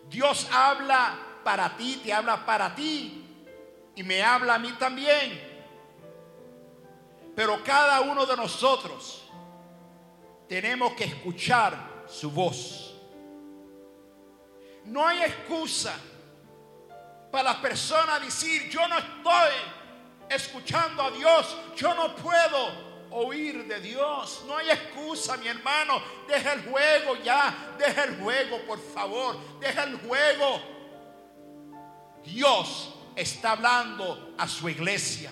Dios 0.08 0.48
habla 0.52 1.18
para 1.42 1.76
ti, 1.76 2.00
te 2.04 2.12
habla 2.12 2.46
para 2.46 2.72
ti 2.72 3.24
y 3.96 4.04
me 4.04 4.22
habla 4.22 4.54
a 4.54 4.58
mí 4.60 4.70
también. 4.78 5.64
Pero 7.34 7.60
cada 7.64 8.02
uno 8.02 8.24
de 8.24 8.36
nosotros 8.36 9.28
tenemos 10.48 10.92
que 10.92 11.06
escuchar 11.06 12.04
su 12.06 12.30
voz. 12.30 12.94
No 14.84 15.04
hay 15.04 15.22
excusa 15.24 15.92
para 17.32 17.50
las 17.50 17.56
personas 17.56 18.22
decir, 18.22 18.70
yo 18.70 18.86
no 18.86 18.96
estoy 18.96 19.83
escuchando 20.28 21.02
a 21.02 21.10
Dios, 21.10 21.56
yo 21.76 21.94
no 21.94 22.14
puedo 22.16 22.94
oír 23.14 23.66
de 23.66 23.80
Dios. 23.80 24.44
No 24.46 24.56
hay 24.56 24.70
excusa, 24.70 25.36
mi 25.36 25.48
hermano. 25.48 26.02
Deja 26.26 26.52
el 26.54 26.64
juego 26.64 27.16
ya. 27.22 27.74
Deja 27.78 28.04
el 28.04 28.16
juego, 28.18 28.58
por 28.66 28.80
favor. 28.80 29.36
Deja 29.60 29.84
el 29.84 29.96
juego. 29.98 30.60
Dios 32.24 32.94
está 33.14 33.52
hablando 33.52 34.34
a 34.38 34.48
su 34.48 34.68
iglesia. 34.68 35.30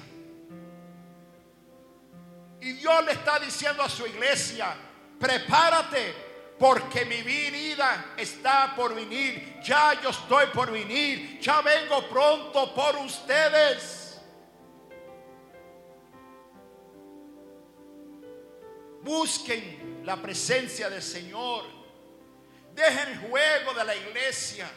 Y 2.61 2.73
Dios 2.75 3.05
le 3.05 3.13
está 3.13 3.41
diciendo 3.41 3.83
a 3.83 3.89
su 3.89 4.07
iglesia, 4.07 4.77
prepárate 5.19 6.15
porque 6.59 7.05
mi 7.05 7.21
vida 7.23 8.15
está 8.17 8.73
por 8.77 8.95
venir. 8.95 9.61
Ya 9.65 10.01
yo 10.01 10.11
estoy 10.11 10.47
por 10.55 10.71
venir. 10.71 11.41
Ya 11.41 11.61
vengo 11.61 12.09
pronto 12.09 12.73
por 12.73 12.97
ustedes. 12.99 14.02
Busquen 19.03 20.03
la 20.05 20.17
presencia 20.17 20.89
del 20.89 21.03
Señor. 21.03 21.65
Dejen 22.75 23.09
el 23.09 23.19
juego 23.29 23.75
de 23.75 23.85
la 23.85 23.97
iglesia. 23.97 24.71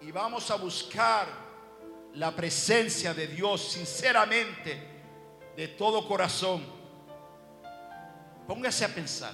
Y 0.00 0.10
vamos 0.12 0.50
a 0.50 0.56
buscar 0.56 1.44
la 2.14 2.34
presencia 2.34 3.12
de 3.12 3.26
Dios 3.26 3.72
sinceramente, 3.72 4.78
de 5.56 5.68
todo 5.68 6.06
corazón, 6.06 6.64
póngase 8.46 8.84
a 8.84 8.88
pensar. 8.88 9.32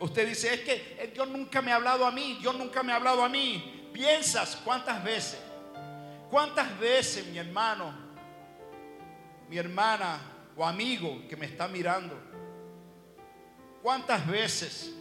Usted 0.00 0.28
dice, 0.28 0.54
es 0.54 0.60
que 0.62 1.12
Dios 1.14 1.28
nunca 1.28 1.62
me 1.62 1.70
ha 1.70 1.76
hablado 1.76 2.04
a 2.04 2.10
mí, 2.10 2.38
Dios 2.40 2.56
nunca 2.56 2.82
me 2.82 2.92
ha 2.92 2.96
hablado 2.96 3.22
a 3.22 3.28
mí. 3.28 3.90
Piensas 3.92 4.56
cuántas 4.64 5.04
veces, 5.04 5.38
cuántas 6.28 6.76
veces 6.80 7.26
mi 7.26 7.38
hermano, 7.38 7.94
mi 9.52 9.58
hermana 9.58 10.18
o 10.56 10.64
amigo 10.64 11.28
que 11.28 11.36
me 11.36 11.44
está 11.44 11.68
mirando, 11.68 12.18
cuántas 13.82 14.26
veces 14.26 14.94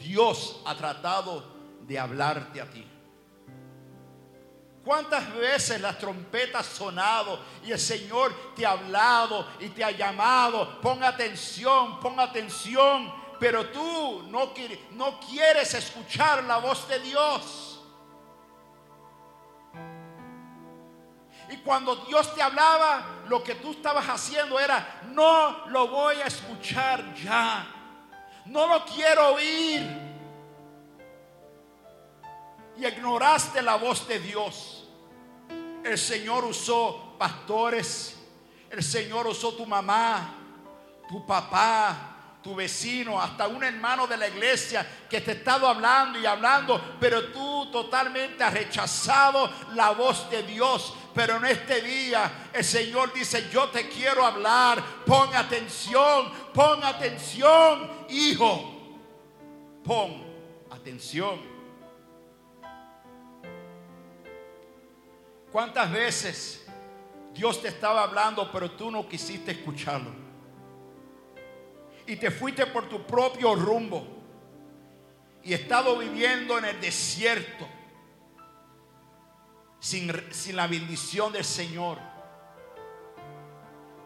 Dios 0.00 0.62
ha 0.64 0.74
tratado 0.74 1.44
de 1.82 1.98
hablarte 1.98 2.58
a 2.58 2.70
ti. 2.70 2.86
¿Cuántas 4.82 5.34
veces 5.34 5.78
las 5.82 5.98
trompetas 5.98 6.64
sonado 6.64 7.38
y 7.62 7.70
el 7.70 7.78
Señor 7.78 8.34
te 8.56 8.64
ha 8.64 8.70
hablado 8.70 9.46
y 9.60 9.68
te 9.68 9.84
ha 9.84 9.90
llamado? 9.90 10.80
Pon 10.80 11.04
atención, 11.04 12.00
pon 12.00 12.18
atención. 12.18 13.12
Pero 13.38 13.66
tú 13.66 14.22
no, 14.30 14.54
no 14.92 15.20
quieres 15.20 15.74
escuchar 15.74 16.44
la 16.44 16.56
voz 16.56 16.88
de 16.88 16.98
Dios. 17.00 17.67
Y 21.50 21.56
cuando 21.58 21.96
Dios 21.96 22.34
te 22.34 22.42
hablaba, 22.42 23.22
lo 23.28 23.42
que 23.42 23.54
tú 23.56 23.72
estabas 23.72 24.06
haciendo 24.06 24.58
era, 24.60 25.00
no 25.12 25.66
lo 25.68 25.88
voy 25.88 26.16
a 26.16 26.26
escuchar 26.26 27.14
ya. 27.14 27.66
No 28.46 28.66
lo 28.66 28.84
quiero 28.84 29.34
oír 29.34 30.08
y 32.78 32.86
ignoraste 32.86 33.60
la 33.60 33.74
voz 33.76 34.06
de 34.06 34.20
Dios. 34.20 34.86
El 35.84 35.98
Señor 35.98 36.44
usó 36.44 37.16
pastores, 37.18 38.16
el 38.70 38.82
Señor 38.82 39.26
usó 39.26 39.54
tu 39.54 39.66
mamá, 39.66 40.34
tu 41.08 41.26
papá, 41.26 42.36
tu 42.42 42.54
vecino, 42.54 43.20
hasta 43.20 43.48
un 43.48 43.64
hermano 43.64 44.06
de 44.06 44.16
la 44.16 44.28
iglesia 44.28 44.86
que 45.10 45.20
te 45.20 45.32
ha 45.32 45.34
estado 45.34 45.66
hablando 45.66 46.20
y 46.20 46.26
hablando, 46.26 46.96
pero 47.00 47.32
tú 47.32 47.70
totalmente 47.72 48.44
has 48.44 48.54
rechazado 48.54 49.50
la 49.74 49.90
voz 49.90 50.30
de 50.30 50.44
Dios. 50.44 50.94
Pero 51.18 51.38
en 51.38 51.46
este 51.46 51.80
día 51.80 52.48
el 52.52 52.62
Señor 52.62 53.12
dice, 53.12 53.50
yo 53.50 53.70
te 53.70 53.88
quiero 53.88 54.24
hablar, 54.24 54.80
pon 55.04 55.34
atención, 55.34 56.30
pon 56.54 56.84
atención, 56.84 57.90
hijo, 58.08 59.00
pon 59.82 60.22
atención. 60.70 61.40
¿Cuántas 65.50 65.90
veces 65.90 66.64
Dios 67.34 67.60
te 67.62 67.66
estaba 67.66 68.04
hablando, 68.04 68.48
pero 68.52 68.70
tú 68.70 68.88
no 68.88 69.08
quisiste 69.08 69.50
escucharlo? 69.50 70.12
Y 72.06 72.14
te 72.14 72.30
fuiste 72.30 72.64
por 72.66 72.88
tu 72.88 73.04
propio 73.04 73.56
rumbo. 73.56 74.06
Y 75.42 75.50
he 75.52 75.56
estado 75.56 75.98
viviendo 75.98 76.56
en 76.58 76.66
el 76.66 76.80
desierto. 76.80 77.66
Sin, 79.80 80.12
sin 80.32 80.56
la 80.56 80.66
bendición 80.66 81.32
del 81.32 81.44
Señor. 81.44 81.98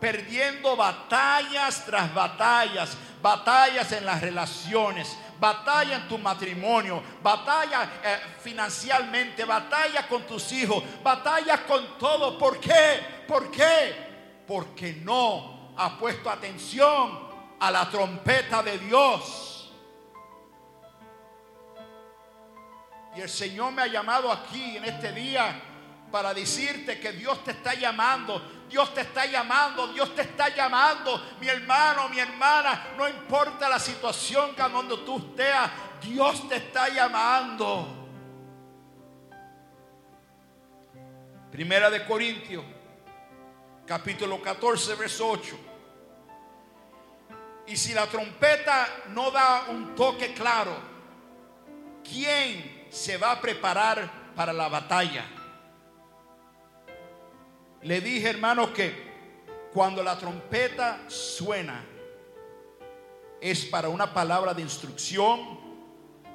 Perdiendo 0.00 0.76
batallas 0.76 1.84
tras 1.84 2.12
batallas. 2.14 2.96
Batallas 3.22 3.92
en 3.92 4.04
las 4.04 4.20
relaciones 4.20 5.16
batalla 5.42 5.96
en 5.96 6.08
tu 6.08 6.18
matrimonio, 6.18 7.02
batalla 7.20 7.90
eh, 8.04 8.20
financieramente, 8.40 9.44
batalla 9.44 10.06
con 10.06 10.22
tus 10.22 10.52
hijos, 10.52 10.84
batalla 11.02 11.66
con 11.66 11.98
todo. 11.98 12.38
¿Por 12.38 12.60
qué? 12.60 13.24
¿Por 13.26 13.50
qué? 13.50 14.44
Porque 14.46 14.92
no 15.02 15.74
ha 15.76 15.98
puesto 15.98 16.30
atención 16.30 17.28
a 17.58 17.72
la 17.72 17.90
trompeta 17.90 18.62
de 18.62 18.78
Dios. 18.78 19.51
Y 23.16 23.20
el 23.20 23.28
Señor 23.28 23.72
me 23.72 23.82
ha 23.82 23.86
llamado 23.86 24.32
aquí 24.32 24.76
en 24.76 24.84
este 24.84 25.12
día 25.12 25.60
para 26.10 26.32
decirte 26.34 26.98
que 27.00 27.12
Dios 27.12 27.42
te 27.44 27.52
está 27.52 27.74
llamando 27.74 28.62
Dios 28.72 28.94
te 28.94 29.02
está 29.02 29.26
llamando, 29.26 29.88
Dios 29.88 30.14
te 30.14 30.22
está 30.22 30.48
llamando, 30.48 31.22
mi 31.38 31.46
hermano, 31.46 32.08
mi 32.08 32.18
hermana, 32.18 32.94
no 32.96 33.06
importa 33.06 33.68
la 33.68 33.78
situación 33.78 34.54
que 34.54 34.62
donde 34.62 34.96
tú 35.04 35.18
estés, 35.18 35.54
Dios 36.00 36.48
te 36.48 36.56
está 36.56 36.88
llamando. 36.88 38.08
Primera 41.50 41.90
de 41.90 42.06
Corintios, 42.06 42.64
capítulo 43.86 44.40
14, 44.40 44.94
verso 44.94 45.28
8. 45.28 45.58
Y 47.66 47.76
si 47.76 47.92
la 47.92 48.06
trompeta 48.06 48.88
no 49.08 49.30
da 49.30 49.66
un 49.68 49.94
toque 49.94 50.32
claro, 50.32 50.74
¿quién 52.02 52.81
se 52.92 53.16
va 53.16 53.32
a 53.32 53.40
preparar 53.40 54.08
para 54.36 54.52
la 54.52 54.68
batalla? 54.68 55.24
Le 57.82 58.00
dije, 58.00 58.28
hermano, 58.28 58.72
que 58.72 59.10
cuando 59.72 60.02
la 60.02 60.16
trompeta 60.18 61.00
suena, 61.08 61.84
es 63.40 63.64
para 63.64 63.88
una 63.88 64.12
palabra 64.12 64.54
de 64.54 64.62
instrucción, 64.62 65.58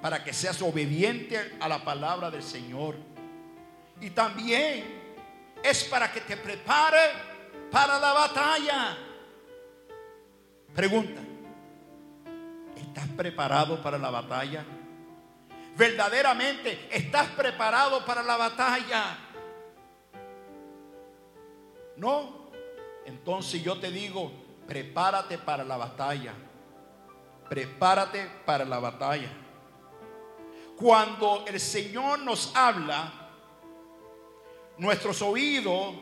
para 0.01 0.23
que 0.23 0.33
seas 0.33 0.61
obediente 0.61 1.55
a 1.59 1.69
la 1.69 1.83
palabra 1.85 2.29
del 2.29 2.43
Señor. 2.43 2.95
Y 4.01 4.09
también 4.09 4.83
es 5.63 5.83
para 5.85 6.11
que 6.11 6.21
te 6.21 6.35
prepare 6.35 7.11
para 7.71 7.99
la 7.99 8.13
batalla. 8.13 8.97
Pregunta, 10.75 11.21
¿estás 12.75 13.07
preparado 13.15 13.81
para 13.81 13.97
la 13.97 14.09
batalla? 14.09 14.65
Verdaderamente, 15.77 16.89
¿estás 16.91 17.27
preparado 17.29 18.03
para 18.03 18.23
la 18.23 18.35
batalla? 18.35 19.15
No. 21.97 22.47
Entonces 23.05 23.63
yo 23.63 23.79
te 23.79 23.91
digo, 23.91 24.31
prepárate 24.67 25.37
para 25.37 25.63
la 25.63 25.77
batalla. 25.77 26.33
Prepárate 27.47 28.27
para 28.43 28.65
la 28.65 28.79
batalla. 28.79 29.29
Cuando 30.75 31.45
el 31.47 31.59
Señor 31.59 32.19
nos 32.19 32.55
habla, 32.55 33.13
nuestros 34.79 35.21
oídos 35.21 35.93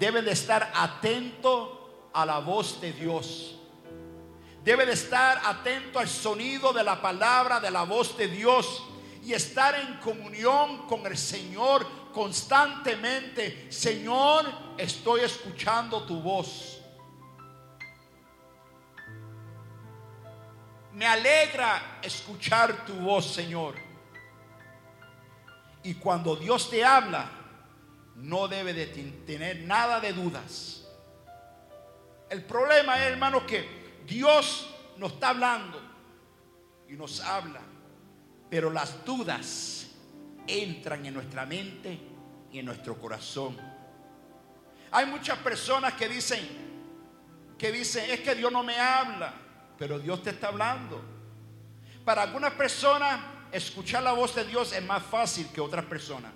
deben 0.00 0.24
de 0.24 0.32
estar 0.32 0.70
atentos 0.74 1.70
a 2.12 2.26
la 2.26 2.40
voz 2.40 2.80
de 2.80 2.92
Dios. 2.92 3.61
Debe 4.64 4.86
de 4.86 4.92
estar 4.92 5.40
atento 5.44 5.98
al 5.98 6.08
sonido 6.08 6.72
de 6.72 6.84
la 6.84 7.02
palabra, 7.02 7.58
de 7.58 7.70
la 7.70 7.82
voz 7.82 8.16
de 8.16 8.28
Dios 8.28 8.84
y 9.24 9.32
estar 9.32 9.74
en 9.74 9.98
comunión 9.98 10.86
con 10.86 11.04
el 11.06 11.16
Señor 11.16 11.86
constantemente, 12.12 13.72
Señor, 13.72 14.46
estoy 14.76 15.22
escuchando 15.22 16.04
tu 16.04 16.20
voz. 16.20 16.80
Me 20.92 21.06
alegra 21.06 21.98
escuchar 22.02 22.84
tu 22.84 22.94
voz, 22.94 23.32
Señor. 23.32 23.74
Y 25.82 25.94
cuando 25.94 26.36
Dios 26.36 26.70
te 26.70 26.84
habla, 26.84 27.30
no 28.14 28.46
debe 28.46 28.72
de 28.74 28.86
tener 28.86 29.62
nada 29.62 29.98
de 29.98 30.12
dudas. 30.12 30.86
El 32.28 32.44
problema 32.44 32.98
es, 32.98 33.10
hermano, 33.10 33.44
que 33.46 33.81
Dios 34.06 34.68
nos 34.96 35.12
está 35.12 35.30
hablando 35.30 35.80
y 36.88 36.92
nos 36.94 37.20
habla, 37.20 37.60
pero 38.50 38.70
las 38.70 39.04
dudas 39.04 39.88
entran 40.46 41.06
en 41.06 41.14
nuestra 41.14 41.46
mente 41.46 41.98
y 42.50 42.58
en 42.58 42.66
nuestro 42.66 42.98
corazón. 43.00 43.56
Hay 44.90 45.06
muchas 45.06 45.38
personas 45.38 45.94
que 45.94 46.08
dicen, 46.08 46.46
que 47.56 47.72
dicen, 47.72 48.10
es 48.10 48.20
que 48.20 48.34
Dios 48.34 48.52
no 48.52 48.62
me 48.62 48.78
habla, 48.78 49.32
pero 49.78 49.98
Dios 49.98 50.22
te 50.22 50.30
está 50.30 50.48
hablando. 50.48 51.02
Para 52.04 52.22
algunas 52.22 52.52
personas, 52.52 53.20
escuchar 53.52 54.02
la 54.02 54.12
voz 54.12 54.34
de 54.34 54.44
Dios 54.44 54.72
es 54.72 54.84
más 54.84 55.02
fácil 55.02 55.48
que 55.52 55.60
otras 55.60 55.84
personas. 55.84 56.32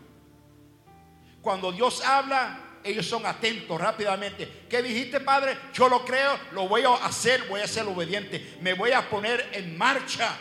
Cuando 1.42 1.70
Dios 1.70 2.04
habla, 2.04 2.60
ellos 2.86 3.06
son 3.06 3.26
atentos 3.26 3.80
rápidamente. 3.80 4.66
¿Qué 4.68 4.82
dijiste, 4.82 5.20
Padre? 5.20 5.56
Yo 5.72 5.88
lo 5.88 6.04
creo, 6.04 6.38
lo 6.52 6.68
voy 6.68 6.82
a 6.82 6.94
hacer, 6.94 7.46
voy 7.48 7.60
a 7.60 7.66
ser 7.66 7.86
obediente. 7.86 8.58
Me 8.60 8.74
voy 8.74 8.92
a 8.92 9.08
poner 9.08 9.50
en 9.52 9.76
marcha 9.76 10.36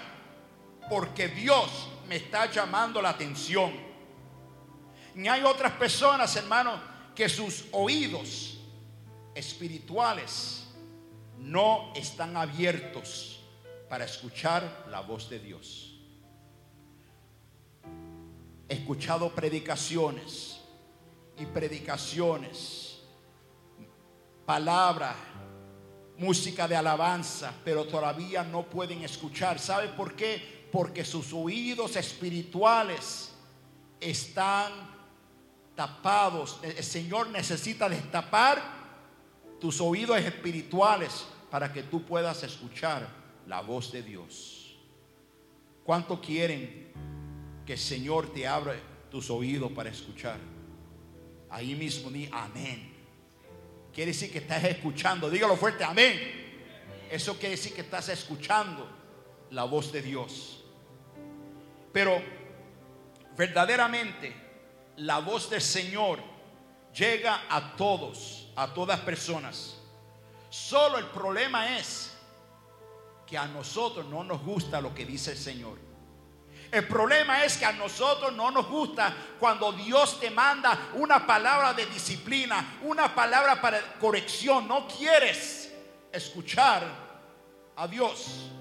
porque 0.89 1.27
Dios 1.27 1.89
me 2.07 2.17
está 2.17 2.49
llamando 2.49 3.01
la 3.01 3.09
atención. 3.09 3.73
Y 5.15 5.27
hay 5.27 5.43
otras 5.43 5.73
personas, 5.73 6.35
hermano, 6.35 6.81
que 7.15 7.29
sus 7.29 7.65
oídos 7.71 8.59
espirituales 9.33 10.67
no 11.37 11.93
están 11.95 12.37
abiertos 12.37 13.39
para 13.89 14.05
escuchar 14.05 14.85
la 14.89 15.01
voz 15.01 15.29
de 15.29 15.39
Dios. 15.39 15.95
he 18.67 18.73
escuchado 18.73 19.29
predicaciones 19.33 20.54
y 21.37 21.45
predicaciones, 21.45 22.99
palabras, 24.45 25.15
música 26.17 26.67
de 26.67 26.75
alabanza, 26.75 27.53
pero 27.63 27.85
todavía 27.85 28.43
no 28.43 28.63
pueden 28.63 29.03
escuchar. 29.03 29.59
¿Sabe 29.59 29.89
por 29.89 30.15
qué? 30.15 30.67
Porque 30.71 31.03
sus 31.03 31.33
oídos 31.33 31.95
espirituales 31.95 33.31
están 33.99 34.71
tapados. 35.75 36.59
El 36.63 36.83
Señor 36.83 37.29
necesita 37.29 37.89
destapar 37.89 38.61
tus 39.59 39.81
oídos 39.81 40.19
espirituales 40.19 41.25
para 41.49 41.71
que 41.71 41.83
tú 41.83 42.03
puedas 42.03 42.43
escuchar 42.43 43.07
la 43.47 43.61
voz 43.61 43.91
de 43.91 44.01
Dios. 44.01 44.75
¿Cuánto 45.83 46.19
quieren 46.19 46.91
que 47.65 47.73
el 47.73 47.79
Señor 47.79 48.33
te 48.33 48.47
abra 48.47 48.75
tus 49.09 49.29
oídos 49.29 49.71
para 49.71 49.89
escuchar? 49.89 50.39
Ahí 51.49 51.75
mismo 51.75 52.09
di 52.09 52.29
amén. 52.31 52.93
Quiere 53.93 54.11
decir 54.11 54.31
que 54.31 54.39
estás 54.39 54.63
escuchando. 54.63 55.29
Dígalo 55.29 55.55
fuerte, 55.55 55.83
amén. 55.83 56.19
Eso 57.09 57.37
quiere 57.37 57.55
decir 57.55 57.73
que 57.73 57.81
estás 57.81 58.09
escuchando 58.09 58.89
la 59.51 59.63
voz 59.63 59.91
de 59.91 60.01
Dios. 60.01 60.63
Pero 61.93 62.21
verdaderamente 63.37 64.35
la 64.97 65.19
voz 65.19 65.49
del 65.49 65.61
Señor 65.61 66.19
llega 66.93 67.43
a 67.49 67.75
todos, 67.75 68.49
a 68.55 68.73
todas 68.73 68.99
personas. 69.01 69.77
Solo 70.49 70.97
el 70.97 71.05
problema 71.07 71.77
es 71.77 72.13
que 73.25 73.37
a 73.37 73.47
nosotros 73.47 74.05
no 74.07 74.23
nos 74.23 74.43
gusta 74.43 74.81
lo 74.81 74.93
que 74.93 75.05
dice 75.05 75.31
el 75.31 75.37
Señor. 75.37 75.84
El 76.75 76.85
problema 76.89 77.45
es 77.45 77.55
que 77.55 77.63
a 77.63 77.71
nosotros 77.71 78.33
no 78.33 78.51
nos 78.51 78.67
gusta 78.67 79.15
cuando 79.39 79.71
Dios 79.71 80.19
te 80.19 80.29
manda 80.29 80.89
una 80.95 81.25
palabra 81.25 81.73
de 81.73 81.85
disciplina, 81.85 82.79
una 82.81 83.15
palabra 83.15 83.61
para 83.61 83.93
corrección. 83.93 84.67
No 84.67 84.85
quieres 84.85 85.73
escuchar 86.11 86.83
a 87.77 87.87
Dios. 87.87 88.51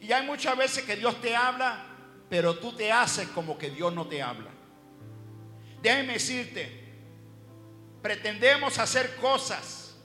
Y 0.00 0.12
hay 0.12 0.24
muchas 0.24 0.56
veces 0.56 0.84
que 0.84 0.94
Dios 0.94 1.20
te 1.20 1.34
habla, 1.34 1.84
pero 2.30 2.56
tú 2.56 2.72
te 2.72 2.92
haces 2.92 3.26
como 3.30 3.58
que 3.58 3.70
Dios 3.70 3.92
no 3.92 4.06
te 4.06 4.22
habla. 4.22 4.50
Déjeme 5.82 6.12
decirte, 6.12 6.84
pretendemos 8.00 8.78
hacer 8.78 9.16
cosas 9.16 9.96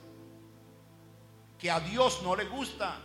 que 1.60 1.70
a 1.70 1.78
Dios 1.78 2.22
no 2.24 2.34
le 2.34 2.46
gusta. 2.46 2.96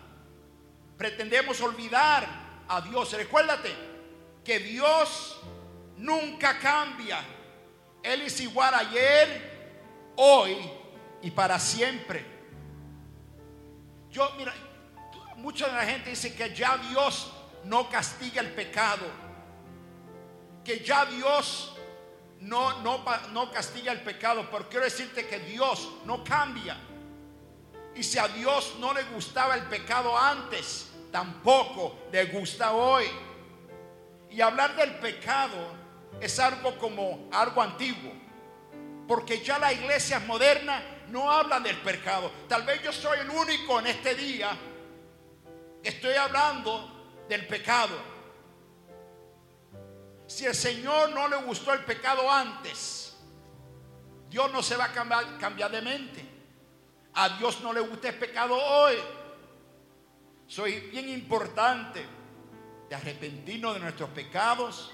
Pretendemos 0.98 1.62
olvidar 1.62 2.47
a 2.68 2.82
Dios. 2.82 3.12
Recuérdate 3.14 3.74
que 4.44 4.60
Dios 4.60 5.40
nunca 5.98 6.60
cambia. 6.60 7.20
Él 8.04 8.22
es 8.22 8.40
igual 8.40 8.74
ayer, 8.74 10.14
hoy 10.16 10.56
y 11.22 11.32
para 11.32 11.60
siempre. 11.60 12.26
Yo, 14.12 14.32
mira, 14.38 14.54
mucha 15.38 15.68
de 15.68 15.74
la 15.74 15.86
gente 15.86 16.10
dice 16.10 16.34
que 16.36 16.54
ya 16.54 16.78
Dios 16.78 17.32
no 17.66 17.90
castiga 17.90 18.42
el 18.42 18.52
pecado. 18.52 19.06
Que 20.64 20.80
ya 20.80 21.06
Dios 21.06 21.76
no, 22.42 22.82
no, 22.82 23.04
no 23.32 23.52
castiga 23.52 23.92
el 23.92 24.02
pecado. 24.02 24.48
Pero 24.52 24.70
quiero 24.70 24.86
decirte 24.86 25.28
que 25.28 25.40
Dios 25.40 25.90
no 26.06 26.24
cambia. 26.24 26.78
Y 27.96 28.04
si 28.04 28.20
a 28.20 28.28
Dios 28.28 28.76
no 28.80 28.94
le 28.94 29.04
gustaba 29.04 29.56
el 29.56 29.64
pecado 29.64 30.18
antes, 30.18 30.92
tampoco 31.12 32.08
le 32.12 32.26
gusta 32.26 32.74
hoy. 32.74 33.06
Y 34.30 34.42
hablar 34.42 34.76
del 34.76 34.96
pecado 34.96 35.76
es 36.20 36.40
algo 36.40 36.78
como 36.78 37.30
algo 37.32 37.62
antiguo, 37.62 38.12
porque 39.08 39.42
ya 39.44 39.58
la 39.60 39.72
iglesia 39.72 40.20
moderna 40.20 40.82
no 41.10 41.32
habla 41.32 41.60
del 41.60 41.78
pecado. 41.78 42.32
Tal 42.48 42.64
vez 42.64 42.84
yo 42.84 42.92
soy 42.92 43.20
el 43.20 43.30
único 43.30 43.80
en 43.80 43.88
este 43.88 44.16
día 44.16 44.50
que 45.82 45.90
estoy 45.90 46.14
hablando 46.14 47.26
del 47.30 47.48
pecado. 47.48 47.96
Si 50.28 50.46
el 50.46 50.56
Señor 50.56 51.12
no 51.12 51.28
le 51.30 51.38
gustó 51.38 51.74
el 51.74 51.86
pecado 51.86 52.30
antes, 52.30 53.16
Dios 54.30 54.52
no 54.52 54.62
se 54.62 54.76
va 54.76 54.86
a 54.86 54.92
cambiar, 54.92 55.38
cambiar 55.38 55.72
de 55.72 55.82
mente. 55.82 56.26
A 57.14 57.30
Dios 57.30 57.62
no 57.62 57.72
le 57.72 57.80
gusta 57.80 58.10
el 58.10 58.16
pecado 58.16 58.56
hoy. 58.56 58.96
Soy 60.48 60.80
bien 60.92 61.10
importante 61.10 62.06
de 62.90 62.96
arrepentirnos 62.96 63.74
de 63.74 63.82
nuestros 63.82 64.10
pecados 64.12 64.94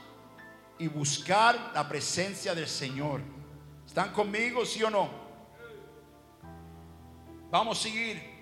y 0.79 0.87
buscar 0.87 1.71
la 1.75 1.87
presencia 1.87 2.55
del 2.55 2.67
Señor. 2.67 3.21
¿Están 3.85 4.11
conmigo, 4.11 4.65
sí 4.65 4.81
o 4.81 4.89
no? 4.89 5.09
Vamos 7.51 7.79
a 7.79 7.83
seguir. 7.83 8.33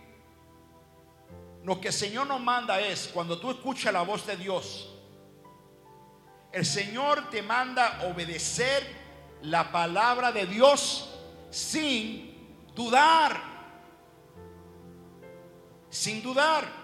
Lo 1.65 1.81
que 1.81 1.89
el 1.89 1.93
Señor 1.93 2.27
nos 2.27 2.39
manda 2.39 2.79
es, 2.79 3.09
cuando 3.13 3.37
tú 3.37 3.51
escuchas 3.51 3.91
la 3.91 4.03
voz 4.03 4.25
de 4.25 4.37
Dios, 4.37 4.95
el 6.53 6.65
Señor 6.65 7.29
te 7.29 7.41
manda 7.41 8.03
obedecer 8.09 8.87
la 9.41 9.69
palabra 9.69 10.31
de 10.31 10.45
Dios 10.45 11.13
sin 11.49 12.71
dudar. 12.73 13.37
Sin 15.89 16.23
dudar. 16.23 16.80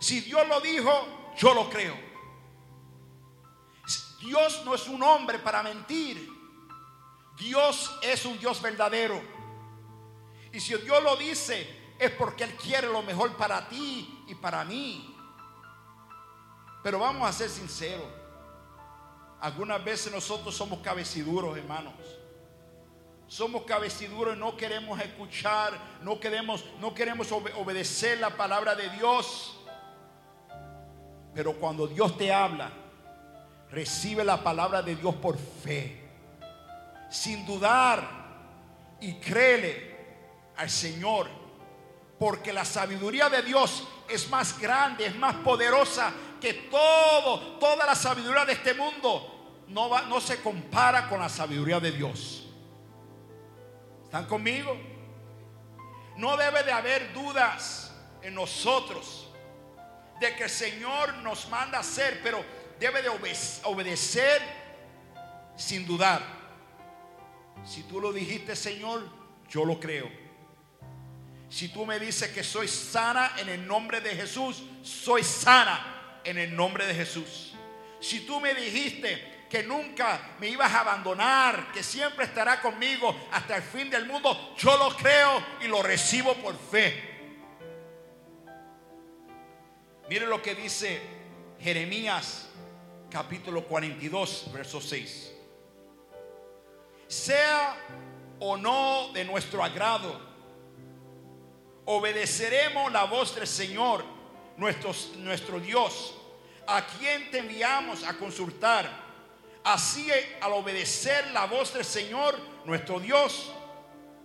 Si 0.00 0.20
Dios 0.20 0.48
lo 0.48 0.60
dijo, 0.60 0.90
yo 1.36 1.54
lo 1.54 1.70
creo. 1.70 1.94
Dios 4.20 4.62
no 4.64 4.74
es 4.74 4.88
un 4.88 5.02
hombre 5.02 5.38
para 5.38 5.62
mentir. 5.62 6.28
Dios 7.36 7.98
es 8.02 8.24
un 8.24 8.38
Dios 8.38 8.60
verdadero. 8.60 9.20
Y 10.52 10.60
si 10.60 10.74
Dios 10.76 11.02
lo 11.02 11.16
dice, 11.16 11.94
es 11.98 12.10
porque 12.12 12.44
Él 12.44 12.54
quiere 12.56 12.88
lo 12.88 13.02
mejor 13.02 13.36
para 13.36 13.68
ti 13.68 14.24
y 14.26 14.34
para 14.34 14.64
mí. 14.64 15.14
Pero 16.82 16.98
vamos 16.98 17.28
a 17.28 17.32
ser 17.32 17.48
sinceros. 17.48 18.06
Algunas 19.40 19.82
veces 19.82 20.12
nosotros 20.12 20.54
somos 20.54 20.80
cabeciduros, 20.80 21.56
hermanos. 21.56 21.94
Somos 23.26 23.62
cabeciduros 23.62 24.36
y 24.36 24.40
no 24.40 24.56
queremos 24.56 24.98
escuchar, 25.00 25.72
no 26.02 26.18
queremos, 26.18 26.64
no 26.80 26.92
queremos 26.92 27.30
obedecer 27.30 28.18
la 28.18 28.30
palabra 28.30 28.74
de 28.74 28.90
Dios. 28.90 29.59
Pero 31.34 31.54
cuando 31.54 31.86
Dios 31.86 32.16
te 32.18 32.32
habla, 32.32 32.70
recibe 33.70 34.24
la 34.24 34.42
palabra 34.42 34.82
de 34.82 34.96
Dios 34.96 35.14
por 35.16 35.38
fe, 35.38 36.08
sin 37.08 37.46
dudar 37.46 38.08
y 39.00 39.14
créele 39.14 39.96
al 40.56 40.68
Señor, 40.68 41.28
porque 42.18 42.52
la 42.52 42.64
sabiduría 42.64 43.28
de 43.28 43.42
Dios 43.42 43.86
es 44.08 44.28
más 44.28 44.58
grande, 44.58 45.06
es 45.06 45.16
más 45.16 45.36
poderosa 45.36 46.12
que 46.40 46.54
todo, 46.54 47.58
toda 47.58 47.86
la 47.86 47.94
sabiduría 47.94 48.44
de 48.44 48.52
este 48.52 48.74
mundo. 48.74 49.36
No, 49.68 49.88
va, 49.88 50.02
no 50.02 50.20
se 50.20 50.42
compara 50.42 51.08
con 51.08 51.20
la 51.20 51.28
sabiduría 51.28 51.78
de 51.78 51.92
Dios. 51.92 52.46
¿Están 54.04 54.26
conmigo? 54.26 54.76
No 56.16 56.36
debe 56.36 56.64
de 56.64 56.72
haber 56.72 57.12
dudas 57.12 57.94
en 58.20 58.34
nosotros 58.34 59.29
de 60.20 60.36
que 60.36 60.44
el 60.44 60.50
Señor 60.50 61.14
nos 61.18 61.48
manda 61.48 61.78
hacer, 61.78 62.20
pero 62.22 62.44
debe 62.78 63.02
de 63.02 63.08
obedecer 63.08 64.42
sin 65.56 65.86
dudar. 65.86 66.22
Si 67.64 67.82
tú 67.84 68.00
lo 68.00 68.12
dijiste, 68.12 68.54
Señor, 68.54 69.02
yo 69.48 69.64
lo 69.64 69.80
creo. 69.80 70.10
Si 71.48 71.68
tú 71.68 71.84
me 71.84 71.98
dices 71.98 72.30
que 72.30 72.44
soy 72.44 72.68
sana 72.68 73.32
en 73.38 73.48
el 73.48 73.66
nombre 73.66 74.00
de 74.00 74.14
Jesús, 74.14 74.62
soy 74.82 75.24
sana 75.24 76.20
en 76.22 76.38
el 76.38 76.54
nombre 76.54 76.86
de 76.86 76.94
Jesús. 76.94 77.54
Si 77.98 78.20
tú 78.20 78.40
me 78.40 78.54
dijiste 78.54 79.46
que 79.50 79.64
nunca 79.64 80.36
me 80.38 80.48
ibas 80.48 80.72
a 80.72 80.80
abandonar, 80.80 81.72
que 81.72 81.82
siempre 81.82 82.26
estará 82.26 82.60
conmigo 82.60 83.28
hasta 83.32 83.56
el 83.56 83.62
fin 83.62 83.90
del 83.90 84.06
mundo, 84.06 84.54
yo 84.56 84.76
lo 84.78 84.96
creo 84.96 85.44
y 85.60 85.66
lo 85.66 85.82
recibo 85.82 86.34
por 86.34 86.56
fe. 86.56 87.09
Mire 90.10 90.26
lo 90.26 90.42
que 90.42 90.56
dice 90.56 91.00
Jeremías 91.60 92.48
capítulo 93.08 93.64
42, 93.64 94.50
verso 94.52 94.80
6. 94.80 95.32
Sea 97.06 97.76
o 98.40 98.56
no 98.56 99.12
de 99.12 99.24
nuestro 99.24 99.62
agrado, 99.62 100.20
obedeceremos 101.84 102.90
la 102.90 103.04
voz 103.04 103.36
del 103.36 103.46
Señor, 103.46 104.04
nuestro, 104.56 104.90
nuestro 105.18 105.60
Dios, 105.60 106.16
a 106.66 106.84
quien 106.88 107.30
te 107.30 107.38
enviamos 107.38 108.02
a 108.02 108.18
consultar. 108.18 108.90
Así 109.62 110.08
al 110.40 110.52
obedecer 110.54 111.30
la 111.30 111.46
voz 111.46 111.72
del 111.72 111.84
Señor, 111.84 112.36
nuestro 112.64 112.98
Dios, 112.98 113.52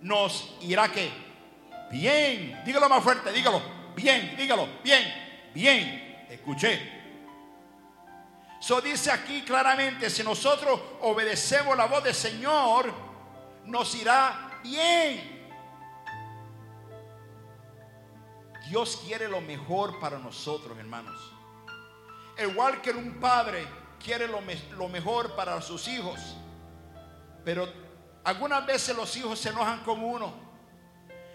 nos 0.00 0.52
irá 0.62 0.90
que 0.90 1.08
bien, 1.92 2.60
dígalo 2.64 2.88
más 2.88 3.04
fuerte, 3.04 3.30
dígalo, 3.30 3.62
bien, 3.94 4.34
dígalo, 4.36 4.66
bien 4.82 5.25
bien, 5.56 6.26
escuché. 6.28 6.78
So 8.60 8.80
dice 8.80 9.10
aquí 9.10 9.42
claramente, 9.42 10.10
si 10.10 10.22
nosotros 10.22 10.78
obedecemos 11.00 11.76
la 11.76 11.86
voz 11.86 12.04
del 12.04 12.14
Señor, 12.14 12.92
nos 13.64 13.94
irá 13.94 14.60
bien. 14.62 15.34
Dios 18.68 19.02
quiere 19.06 19.28
lo 19.28 19.40
mejor 19.40 19.98
para 19.98 20.18
nosotros, 20.18 20.76
hermanos. 20.78 21.32
Igual 22.38 22.82
que 22.82 22.90
un 22.90 23.18
padre 23.18 23.66
quiere 24.02 24.28
lo, 24.28 24.40
lo 24.76 24.88
mejor 24.88 25.34
para 25.36 25.62
sus 25.62 25.88
hijos. 25.88 26.36
Pero 27.44 27.66
algunas 28.24 28.66
veces 28.66 28.94
los 28.94 29.16
hijos 29.16 29.38
se 29.38 29.48
enojan 29.50 29.82
con 29.84 30.02
uno. 30.04 30.45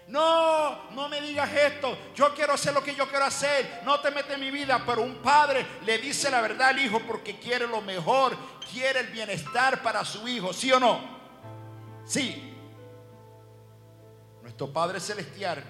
No, 0.08 0.90
no 0.90 1.08
me 1.08 1.20
digas 1.20 1.50
esto. 1.52 1.96
Yo 2.14 2.34
quiero 2.34 2.54
hacer 2.54 2.74
lo 2.74 2.82
que 2.82 2.94
yo 2.94 3.08
quiero 3.08 3.24
hacer. 3.24 3.80
No 3.84 4.00
te 4.00 4.10
metes 4.10 4.34
en 4.34 4.40
mi 4.40 4.50
vida. 4.50 4.82
Pero 4.84 5.02
un 5.02 5.16
padre 5.16 5.66
le 5.84 5.98
dice 5.98 6.30
la 6.30 6.40
verdad 6.40 6.68
al 6.68 6.78
hijo 6.78 7.00
porque 7.06 7.38
quiere 7.38 7.66
lo 7.66 7.80
mejor. 7.80 8.36
Quiere 8.72 9.00
el 9.00 9.06
bienestar 9.08 9.82
para 9.82 10.04
su 10.04 10.26
hijo. 10.28 10.52
¿Sí 10.52 10.72
o 10.72 10.80
no? 10.80 11.00
Sí. 12.04 12.52
Nuestro 14.42 14.72
Padre 14.72 15.00
Celestial, 15.00 15.62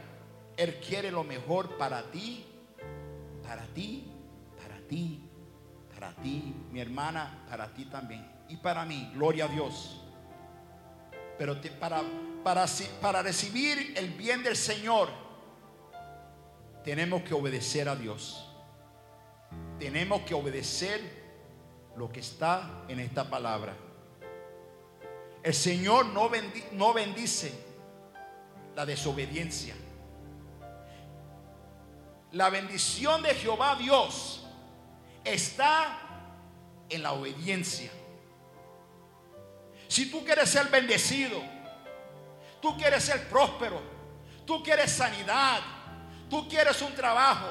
Él 0.57 0.81
quiere 0.81 1.11
lo 1.11 1.23
mejor 1.23 1.77
para 1.77 2.03
ti, 2.11 2.45
para 3.47 3.64
ti, 3.66 4.11
para 4.61 4.81
ti, 4.88 5.21
para 5.95 6.12
ti, 6.16 6.55
mi 6.71 6.81
hermana, 6.81 7.45
para 7.49 7.73
ti 7.73 7.85
también. 7.85 8.27
Y 8.49 8.57
para 8.57 8.85
mí, 8.85 9.11
gloria 9.14 9.45
a 9.45 9.49
Dios. 9.49 10.01
Pero 11.38 11.61
para, 11.79 12.03
para, 12.42 12.66
para 13.00 13.22
recibir 13.22 13.94
el 13.96 14.11
bien 14.11 14.42
del 14.42 14.57
Señor, 14.57 15.09
tenemos 16.85 17.22
que 17.22 17.35
obedecer 17.35 17.88
a 17.88 17.96
Dios. 17.96 18.48
Tenemos 19.78 20.22
que 20.22 20.35
obedecer 20.35 21.00
lo 21.96 22.11
que 22.11 22.20
está 22.20 22.85
en 22.88 23.00
esta 23.00 23.28
palabra. 23.28 23.74
El 25.42 25.55
Señor 25.55 26.07
no, 26.07 26.31
no 26.72 26.92
bendice 26.92 27.52
la 28.74 28.87
desobediencia. 28.87 29.74
La 32.33 32.48
bendición 32.48 33.22
de 33.22 33.35
Jehová 33.35 33.76
Dios 33.76 34.46
está 35.24 35.98
en 36.88 37.02
la 37.02 37.12
obediencia. 37.12 37.90
Si 39.88 40.11
tú 40.11 40.24
quieres 40.24 40.48
ser 40.48 40.68
bendecido, 40.68 41.42
tú 42.62 42.77
quieres 42.79 43.03
ser 43.03 43.29
próspero, 43.29 43.83
tú 44.46 44.62
quieres 44.62 44.90
sanidad, 44.92 45.61
tú 46.31 46.48
quieres 46.48 46.81
un 46.81 46.94
trabajo, 46.94 47.48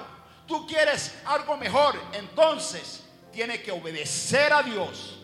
tú 0.47 0.65
quieres 0.65 1.21
algo 1.25 1.57
mejor, 1.57 1.99
entonces 2.13 3.05
tienes 3.31 3.61
que 3.61 3.71
obedecer 3.71 4.53
a 4.53 4.63
Dios 4.63 5.19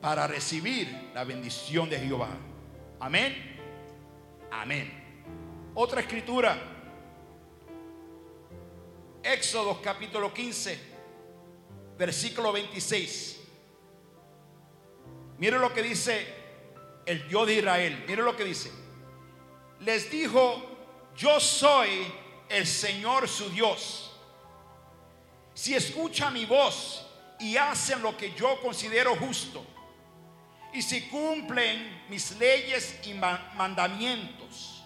para 0.00 0.26
recibir 0.26 1.10
la 1.14 1.22
bendición 1.22 1.88
de 1.88 2.00
Jehová. 2.00 2.30
Amén. 2.98 3.60
Amén. 4.50 5.70
Otra 5.74 6.00
escritura. 6.00 6.56
Éxodo 9.22 9.80
capítulo 9.82 10.32
15, 10.32 10.78
versículo 11.98 12.52
26. 12.52 13.40
Mire 15.38 15.58
lo 15.58 15.72
que 15.72 15.82
dice 15.82 16.26
el 17.04 17.26
Dios 17.28 17.46
de 17.46 17.54
Israel. 17.54 18.04
Mire 18.06 18.22
lo 18.22 18.36
que 18.36 18.44
dice. 18.44 18.83
Les 19.84 20.10
dijo, 20.10 20.62
yo 21.16 21.38
soy 21.38 22.06
el 22.48 22.66
Señor 22.66 23.28
su 23.28 23.50
Dios. 23.50 24.12
Si 25.54 25.74
escuchan 25.74 26.32
mi 26.32 26.44
voz 26.46 27.06
y 27.38 27.56
hacen 27.56 28.02
lo 28.02 28.16
que 28.16 28.32
yo 28.34 28.60
considero 28.60 29.14
justo, 29.16 29.64
y 30.72 30.82
si 30.82 31.02
cumplen 31.02 32.04
mis 32.08 32.32
leyes 32.38 32.98
y 33.04 33.14
mandamientos, 33.14 34.82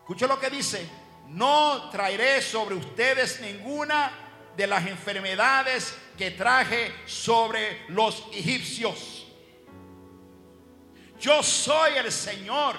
escucha 0.00 0.26
lo 0.26 0.38
que 0.38 0.50
dice, 0.50 0.86
no 1.28 1.88
traeré 1.90 2.42
sobre 2.42 2.74
ustedes 2.74 3.40
ninguna 3.40 4.12
de 4.56 4.66
las 4.66 4.86
enfermedades 4.86 5.94
que 6.18 6.32
traje 6.32 6.92
sobre 7.06 7.86
los 7.88 8.24
egipcios 8.32 9.26
yo 11.18 11.42
soy 11.42 11.96
el 11.96 12.12
Señor 12.12 12.76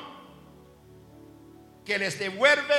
que 1.88 1.97
les 1.97 2.19
devuelve 2.19 2.76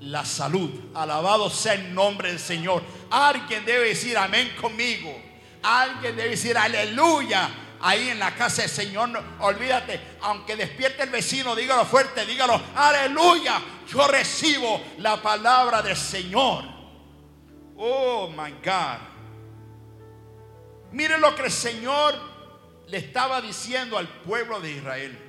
la 0.00 0.22
salud. 0.22 0.70
Alabado 0.94 1.48
sea 1.48 1.72
el 1.72 1.94
nombre 1.94 2.28
del 2.28 2.38
Señor. 2.38 2.82
Alguien 3.10 3.64
debe 3.64 3.88
decir 3.88 4.18
amén 4.18 4.54
conmigo. 4.60 5.10
Alguien 5.62 6.14
debe 6.14 6.28
decir 6.28 6.56
aleluya. 6.58 7.48
Ahí 7.80 8.10
en 8.10 8.18
la 8.18 8.34
casa 8.34 8.62
del 8.62 8.70
Señor, 8.70 9.08
olvídate, 9.38 10.00
aunque 10.22 10.56
despierte 10.56 11.04
el 11.04 11.10
vecino, 11.10 11.54
dígalo 11.54 11.84
fuerte, 11.86 12.26
dígalo, 12.26 12.60
aleluya. 12.74 13.62
Yo 13.86 14.06
recibo 14.08 14.82
la 14.98 15.22
palabra 15.22 15.80
del 15.80 15.96
Señor. 15.96 16.64
Oh 17.76 18.28
my 18.28 18.50
God. 18.64 18.98
Miren 20.90 21.20
lo 21.20 21.34
que 21.36 21.42
el 21.42 21.52
Señor 21.52 22.16
le 22.88 22.98
estaba 22.98 23.40
diciendo 23.40 23.96
al 23.96 24.08
pueblo 24.08 24.60
de 24.60 24.72
Israel. 24.72 25.27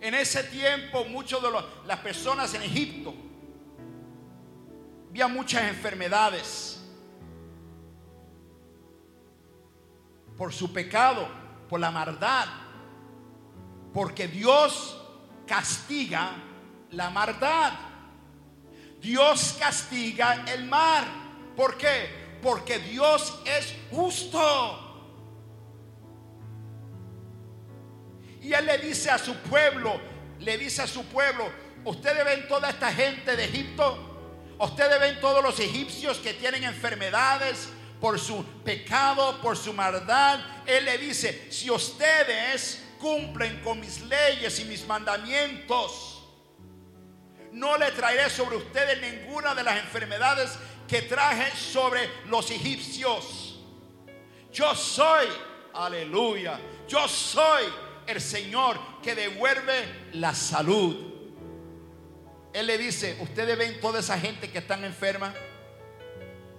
En 0.00 0.14
ese 0.14 0.44
tiempo, 0.44 1.04
muchas 1.04 1.42
de 1.42 1.48
las 1.86 1.98
personas 1.98 2.54
en 2.54 2.62
Egipto 2.62 3.14
había 5.10 5.28
muchas 5.28 5.64
enfermedades 5.64 6.80
por 10.36 10.52
su 10.52 10.72
pecado, 10.72 11.26
por 11.68 11.80
la 11.80 11.90
maldad, 11.90 12.46
porque 13.92 14.28
Dios 14.28 15.00
castiga 15.46 16.32
la 16.90 17.10
maldad. 17.10 17.72
Dios 19.00 19.56
castiga 19.58 20.44
el 20.52 20.64
mar. 20.66 21.04
¿Por 21.56 21.76
qué? 21.76 22.28
porque 22.42 22.78
Dios 22.78 23.40
es 23.44 23.74
justo. 23.90 24.87
Y 28.40 28.52
Él 28.52 28.66
le 28.66 28.78
dice 28.78 29.10
a 29.10 29.18
su 29.18 29.34
pueblo, 29.34 30.00
le 30.40 30.58
dice 30.58 30.82
a 30.82 30.86
su 30.86 31.04
pueblo, 31.06 31.50
ustedes 31.84 32.24
ven 32.24 32.46
toda 32.48 32.70
esta 32.70 32.92
gente 32.92 33.36
de 33.36 33.44
Egipto, 33.44 34.56
ustedes 34.58 35.00
ven 35.00 35.20
todos 35.20 35.42
los 35.42 35.58
egipcios 35.60 36.18
que 36.18 36.34
tienen 36.34 36.64
enfermedades 36.64 37.68
por 38.00 38.18
su 38.18 38.44
pecado, 38.64 39.40
por 39.40 39.56
su 39.56 39.72
maldad. 39.72 40.40
Él 40.66 40.84
le 40.84 40.98
dice, 40.98 41.50
si 41.50 41.70
ustedes 41.70 42.84
cumplen 42.98 43.60
con 43.62 43.80
mis 43.80 44.00
leyes 44.02 44.60
y 44.60 44.64
mis 44.64 44.86
mandamientos, 44.86 46.22
no 47.52 47.76
le 47.76 47.90
traeré 47.92 48.30
sobre 48.30 48.56
ustedes 48.56 49.00
ninguna 49.00 49.54
de 49.54 49.62
las 49.64 49.78
enfermedades 49.78 50.50
que 50.86 51.02
traje 51.02 51.50
sobre 51.56 52.08
los 52.26 52.50
egipcios. 52.50 53.58
Yo 54.52 54.74
soy, 54.74 55.26
aleluya, 55.74 56.58
yo 56.86 57.06
soy 57.08 57.64
el 58.08 58.20
Señor 58.22 58.78
que 59.02 59.14
devuelve 59.14 59.84
la 60.14 60.34
salud. 60.34 60.96
Él 62.54 62.66
le 62.66 62.78
dice, 62.78 63.18
ustedes 63.20 63.56
ven 63.56 63.80
toda 63.80 64.00
esa 64.00 64.18
gente 64.18 64.50
que 64.50 64.58
están 64.58 64.82
enferma, 64.82 65.34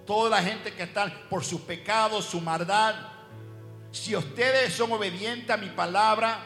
toda 0.06 0.30
la 0.30 0.42
gente 0.42 0.72
que 0.72 0.84
están 0.84 1.12
por 1.28 1.44
sus 1.44 1.60
pecados, 1.62 2.24
su 2.24 2.40
maldad. 2.40 2.94
Si 3.90 4.14
ustedes 4.14 4.72
son 4.72 4.92
obedientes 4.92 5.50
a 5.50 5.56
mi 5.56 5.68
palabra, 5.70 6.38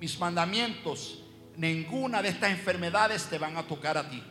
mis 0.00 0.18
mandamientos, 0.18 1.22
ninguna 1.56 2.20
de 2.20 2.30
estas 2.30 2.50
enfermedades 2.50 3.24
te 3.26 3.38
van 3.38 3.56
a 3.56 3.62
tocar 3.62 3.96
a 3.96 4.10
ti. 4.10 4.22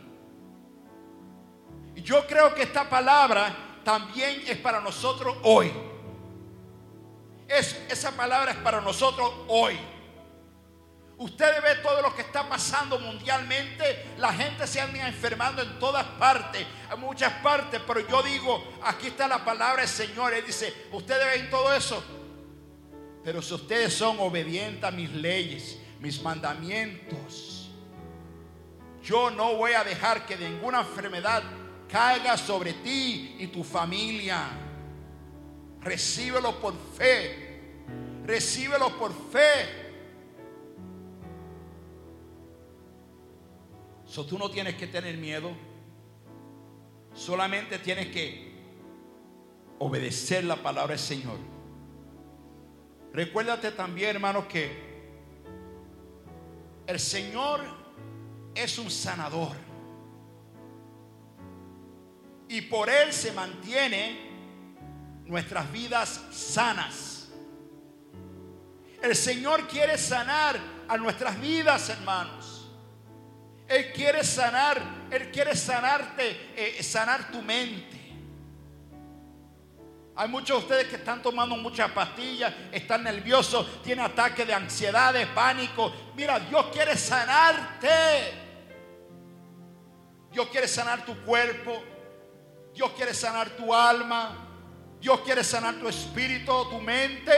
Y 1.96 2.02
yo 2.02 2.28
creo 2.28 2.54
que 2.54 2.64
esta 2.64 2.90
palabra 2.90 3.80
también 3.86 4.44
es 4.48 4.58
para 4.58 4.82
nosotros 4.82 5.38
hoy. 5.44 5.72
Es, 7.48 7.82
esa 7.90 8.12
palabra 8.12 8.52
es 8.52 8.58
para 8.58 8.82
nosotros 8.82 9.32
hoy. 9.48 9.78
Usted 11.24 11.62
ve 11.64 11.76
todo 11.82 12.02
lo 12.02 12.14
que 12.14 12.22
está 12.22 12.50
pasando 12.50 13.00
mundialmente. 13.00 14.08
La 14.18 14.34
gente 14.34 14.68
se 14.68 14.82
anda 14.82 15.08
enfermando 15.08 15.62
en 15.62 15.80
todas 15.80 16.04
partes, 16.04 16.68
en 16.92 17.00
muchas 17.00 17.32
partes. 17.36 17.80
Pero 17.88 18.02
yo 18.02 18.22
digo, 18.24 18.62
aquí 18.84 19.08
está 19.08 19.26
la 19.30 19.46
palabra 19.46 19.84
del 19.84 19.90
Señor. 19.90 20.34
Él 20.34 20.44
dice, 20.46 20.74
ustedes 20.92 21.26
ven 21.28 21.50
todo 21.50 21.74
eso. 21.74 22.04
Pero 23.24 23.42
si 23.42 23.54
ustedes 23.54 23.94
son 23.94 24.18
obedientes 24.20 24.84
a 24.84 24.92
mis 24.92 25.10
leyes, 25.14 25.80
mis 26.02 26.22
mandamientos, 26.22 27.70
yo 29.02 29.32
no 29.32 29.56
voy 29.56 29.72
a 29.72 29.86
dejar 29.86 30.26
que 30.26 30.36
ninguna 30.36 30.82
enfermedad 30.82 31.42
caiga 31.88 32.36
sobre 32.36 32.74
ti 32.74 33.38
y 33.40 33.48
tu 33.48 33.64
familia. 33.64 34.50
Recíbelo 35.80 36.60
por 36.60 36.74
fe. 36.98 37.62
Recíbelo 38.26 38.98
por 38.98 39.14
fe. 39.32 39.83
So, 44.14 44.24
tú 44.24 44.38
no 44.38 44.52
tienes 44.52 44.76
que 44.76 44.86
tener 44.86 45.18
miedo. 45.18 45.50
Solamente 47.16 47.80
tienes 47.80 48.10
que 48.10 48.54
obedecer 49.80 50.44
la 50.44 50.56
palabra 50.58 50.92
del 50.92 51.00
Señor. 51.00 51.40
Recuérdate 53.12 53.72
también, 53.72 54.12
hermanos, 54.12 54.46
que 54.46 54.72
el 56.86 57.00
Señor 57.00 57.62
es 58.54 58.78
un 58.78 58.92
sanador. 58.92 59.56
Y 62.50 62.62
por 62.62 62.92
Él 62.92 63.12
se 63.12 63.32
mantiene 63.32 64.30
nuestras 65.26 65.72
vidas 65.72 66.24
sanas. 66.30 67.32
El 69.02 69.16
Señor 69.16 69.68
quiere 69.68 69.98
sanar 69.98 70.60
a 70.88 70.98
nuestras 70.98 71.42
vidas, 71.42 71.90
hermanos. 71.90 72.53
Él 73.74 73.92
quiere 73.92 74.24
sanar, 74.24 74.80
Él 75.10 75.32
quiere 75.32 75.56
sanarte, 75.56 76.52
eh, 76.56 76.84
sanar 76.84 77.32
tu 77.32 77.42
mente. 77.42 77.98
Hay 80.16 80.30
muchos 80.30 80.60
de 80.60 80.64
ustedes 80.64 80.88
que 80.90 80.98
están 80.98 81.24
tomando 81.24 81.56
muchas 81.56 81.90
pastillas, 81.90 82.54
están 82.72 83.04
nerviosos, 83.04 83.82
tienen 83.82 84.06
ataques 84.06 84.46
de 84.46 84.54
ansiedad, 84.54 85.12
de 85.12 85.26
pánico. 85.26 85.92
Mira, 86.16 86.40
Dios 86.40 86.68
quiere 86.72 86.96
sanarte. 86.96 87.90
Dios 90.32 90.48
quiere 90.50 90.68
sanar 90.68 91.04
tu 91.04 91.16
cuerpo. 91.26 91.84
Dios 92.76 92.92
quiere 92.92 93.16
sanar 93.16 93.50
tu 93.58 93.74
alma. 93.74 94.38
Dios 95.02 95.22
quiere 95.22 95.44
sanar 95.44 95.80
tu 95.80 95.88
espíritu, 95.88 96.70
tu 96.70 96.80
mente. 96.80 97.34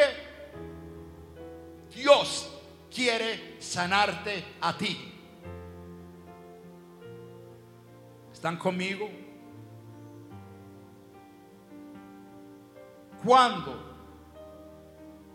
Dios 1.93 2.49
quiere 2.93 3.55
sanarte 3.61 4.43
a 4.59 4.77
ti. 4.77 5.14
¿Están 8.45 8.59
conmigo? 8.59 9.09
Cuando 13.23 13.95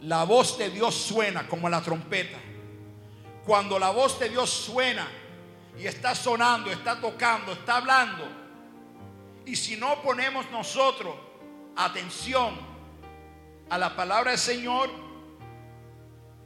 la 0.03 0.23
voz 0.23 0.57
de 0.57 0.70
Dios 0.70 0.94
suena 0.94 1.49
como 1.49 1.68
la 1.68 1.83
trompeta, 1.83 2.38
cuando 3.44 3.81
la 3.81 3.90
voz 3.90 4.20
de 4.20 4.29
Dios 4.29 4.49
suena 4.49 5.09
y 5.77 5.88
está 5.88 6.14
sonando, 6.14 6.70
está 6.70 7.01
tocando, 7.01 7.51
está 7.51 7.79
hablando, 7.79 8.29
y 9.44 9.57
si 9.57 9.77
no 9.77 10.01
ponemos 10.03 10.49
nosotros 10.53 11.12
atención 11.75 12.55
a 13.70 13.77
la 13.77 13.96
palabra 13.96 14.31
del 14.31 14.38
Señor, 14.38 14.88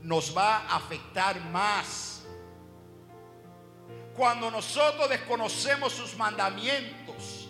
nos 0.01 0.35
va 0.35 0.61
a 0.61 0.77
afectar 0.77 1.39
más. 1.51 2.14
Cuando 4.17 4.51
nosotros 4.51 5.09
desconocemos 5.09 5.93
sus 5.93 6.17
mandamientos 6.17 7.49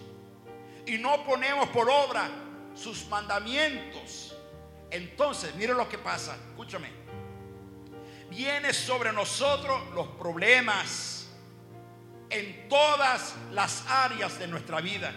y 0.87 0.99
no 0.99 1.25
ponemos 1.25 1.69
por 1.69 1.91
obra 1.91 2.29
sus 2.75 3.07
mandamientos, 3.09 4.35
entonces, 4.91 5.55
mire 5.57 5.75
lo 5.75 5.89
que 5.89 5.99
pasa, 5.99 6.37
escúchame. 6.51 6.89
Viene 8.31 8.73
sobre 8.73 9.13
nosotros 9.13 9.81
los 9.95 10.09
problemas 10.09 11.29
en 12.31 12.69
todas 12.69 13.35
las 13.53 13.85
áreas 13.89 14.39
de 14.39 14.49
nuestra 14.49 14.81
vida. 14.81 15.13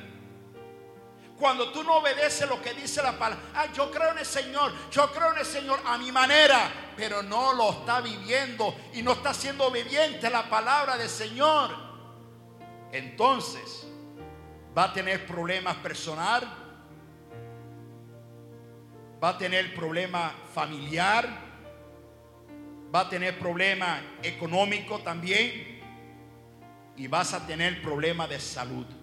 Cuando 1.40 1.72
tú 1.72 1.84
no 1.84 1.98
obedeces 1.98 2.50
lo 2.50 2.60
que 2.62 2.74
dice 2.74 3.02
la 3.04 3.18
palabra, 3.18 3.44
ah, 3.54 3.68
yo 3.72 3.92
creo 3.92 4.12
en 4.12 4.18
el 4.18 4.26
Señor, 4.26 4.74
yo 4.90 5.12
creo 5.12 5.34
en 5.34 5.40
el 5.40 5.46
Señor 5.46 5.80
a 5.86 5.98
mi 5.98 6.12
manera, 6.12 6.72
pero 6.96 7.22
no 7.22 7.54
lo 7.54 7.72
está 7.72 8.02
viviendo 8.02 8.76
y 8.94 9.04
no 9.04 9.12
está 9.12 9.36
siendo 9.36 9.66
obediente 9.66 10.26
a 10.26 10.32
la 10.32 10.50
palabra 10.50 10.98
del 10.98 11.10
Señor. 11.10 11.76
Entonces, 12.92 13.86
va 14.76 14.86
a 14.86 14.94
tener 14.94 15.28
problemas 15.28 15.76
personal, 15.76 16.42
va 19.24 19.30
a 19.30 19.38
tener 19.38 19.76
problema 19.76 20.34
familiar, 20.56 21.30
va 22.94 23.02
a 23.02 23.10
tener 23.10 23.38
problema 23.38 24.02
económico 24.24 25.00
también 25.00 25.82
y 26.96 27.06
vas 27.06 27.36
a 27.36 27.46
tener 27.46 27.80
problema 27.84 28.28
de 28.28 28.40
salud 28.40 28.97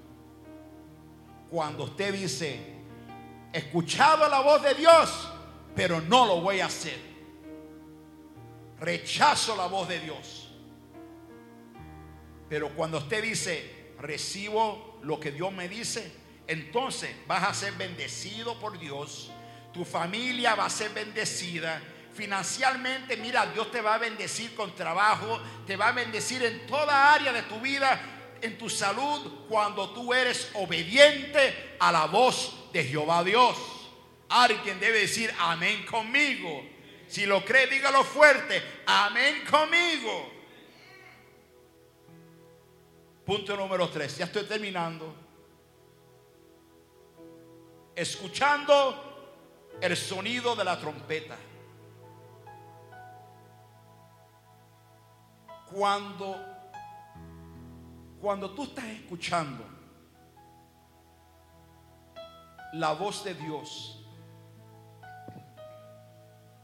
cuando 1.55 1.85
usted 1.85 2.13
dice, 2.13 2.59
escuchado 3.53 4.29
la 4.29 4.41
voz 4.41 4.61
de 4.61 4.75
Dios, 4.75 5.29
pero 5.77 6.01
no 6.01 6.27
lo 6.27 6.41
voy 6.41 6.59
a 6.59 6.67
hacer. 6.67 6.99
Rechazo 8.81 9.55
la 9.55 9.67
voz 9.67 9.87
de 9.87 10.01
Dios. 10.01 10.49
Pero 12.49 12.71
cuando 12.71 12.99
usted 12.99 13.23
dice, 13.23 13.93
recibo 14.01 14.99
lo 15.05 15.21
que 15.21 15.31
Dios 15.31 15.53
me 15.53 15.69
dice, 15.69 16.13
entonces 16.49 17.15
vas 17.29 17.45
a 17.45 17.55
ser 17.55 17.75
bendecido 17.75 18.59
por 18.59 18.77
Dios. 18.77 19.31
Tu 19.73 19.85
familia 19.85 20.57
va 20.57 20.65
a 20.65 20.71
ser 20.71 20.91
bendecida. 20.91 21.81
Financialmente, 22.15 23.17
mira, 23.17 23.47
Dios 23.47 23.71
te 23.71 23.81
va 23.81 23.95
a 23.95 23.99
bendecir 23.99 24.57
con 24.57 24.75
trabajo, 24.75 25.41
te 25.69 25.77
va 25.77 25.87
a 25.87 25.93
bendecir 25.93 26.43
en 26.43 26.67
toda 26.67 27.15
área 27.15 27.33
de 27.33 27.43
tu 27.43 27.61
vida 27.61 28.14
en 28.45 28.59
tu 28.59 28.69
salud 28.69 29.47
cuando 29.49 29.91
tú 29.91 30.13
eres 30.13 30.51
obediente 30.55 31.77
a 31.81 31.91
la 31.91 32.05
voz 32.05 32.71
de 32.73 32.85
Jehová 32.85 33.25
Dios. 33.25 33.57
Alguien 34.29 34.79
debe 34.79 35.01
decir 35.01 35.33
amén 35.39 35.87
conmigo. 35.87 36.63
Si 37.09 37.25
lo 37.25 37.43
cree, 37.43 37.67
dígalo 37.69 38.05
fuerte. 38.05 38.63
Amén 38.87 39.45
conmigo. 39.51 40.31
Punto 43.25 43.57
número 43.57 43.89
tres. 43.89 44.19
Ya 44.19 44.27
estoy 44.27 44.45
terminando. 44.45 45.15
Escuchando 47.97 49.41
el 49.81 49.97
sonido 49.97 50.55
de 50.55 50.65
la 50.65 50.79
trompeta. 50.79 51.39
Cuando 55.73 56.54
cuando 58.25 58.53
tú 58.53 58.63
estás 58.63 58.87
escuchando 58.87 59.63
la 62.73 62.95
voz 62.95 63.23
de 63.23 63.35
Dios 63.35 64.03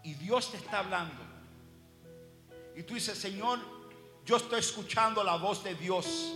y 0.02 0.14
Dios 0.14 0.50
te 0.50 0.56
está 0.56 0.78
hablando 0.78 1.22
y 2.74 2.82
tú 2.82 2.94
dices, 2.94 3.18
Señor, 3.18 3.58
yo 4.24 4.38
estoy 4.38 4.60
escuchando 4.60 5.22
la 5.22 5.36
voz 5.36 5.62
de 5.62 5.74
Dios. 5.74 6.34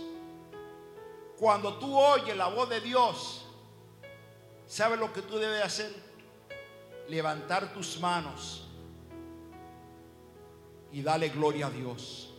Cuando 1.39 1.79
tú 1.79 1.97
oyes 1.97 2.37
la 2.37 2.49
voz 2.49 2.69
de 2.69 2.81
Dios, 2.81 3.47
¿sabes 4.67 4.99
lo 4.99 5.11
que 5.11 5.23
tú 5.23 5.39
debes 5.39 5.63
hacer? 5.63 5.91
Levantar 7.09 7.73
tus 7.73 7.99
manos 7.99 8.67
y 10.91 11.01
darle 11.01 11.29
gloria 11.29 11.65
a 11.65 11.71
Dios 11.71 12.34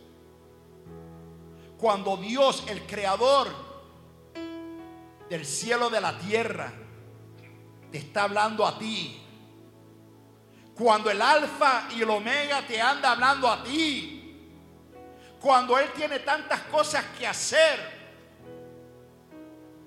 cuando 1.77 2.17
Dios, 2.17 2.63
el 2.67 2.85
creador 2.87 3.47
del 5.29 5.45
cielo 5.45 5.89
de 5.89 6.01
la 6.01 6.17
tierra, 6.17 6.73
te 7.91 7.99
está 7.99 8.23
hablando 8.23 8.65
a 8.65 8.77
ti. 8.77 9.21
Cuando 10.75 11.09
el 11.09 11.21
alfa 11.21 11.87
y 11.95 12.01
el 12.01 12.09
omega 12.09 12.65
te 12.65 12.81
anda 12.81 13.11
hablando 13.11 13.47
a 13.47 13.63
ti. 13.63 14.13
Cuando 15.39 15.77
Él 15.77 15.89
tiene 15.95 16.19
tantas 16.19 16.61
cosas 16.63 17.05
que 17.17 17.27
hacer. 17.27 17.97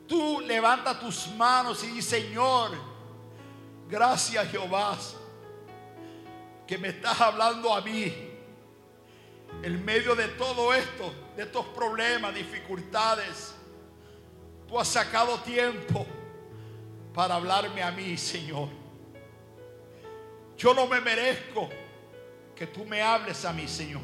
Tú 0.06 0.40
levanta 0.40 0.98
tus 0.98 1.28
manos 1.36 1.84
y 1.84 1.88
dices, 1.88 2.22
Señor, 2.22 2.72
gracias 3.88 4.50
Jehová, 4.50 4.96
que 6.66 6.76
me 6.78 6.88
estás 6.88 7.20
hablando 7.20 7.72
a 7.72 7.80
mí. 7.80 8.29
En 9.62 9.84
medio 9.84 10.14
de 10.14 10.28
todo 10.28 10.72
esto, 10.72 11.12
de 11.36 11.42
estos 11.42 11.66
problemas, 11.66 12.34
dificultades, 12.34 13.54
tú 14.66 14.78
has 14.78 14.88
sacado 14.88 15.38
tiempo 15.40 16.06
para 17.12 17.34
hablarme 17.34 17.82
a 17.82 17.90
mí, 17.90 18.16
Señor. 18.16 18.68
Yo 20.56 20.74
no 20.74 20.86
me 20.86 21.00
merezco 21.00 21.68
que 22.54 22.66
tú 22.66 22.84
me 22.84 23.02
hables 23.02 23.44
a 23.44 23.52
mí, 23.52 23.66
Señor. 23.66 24.02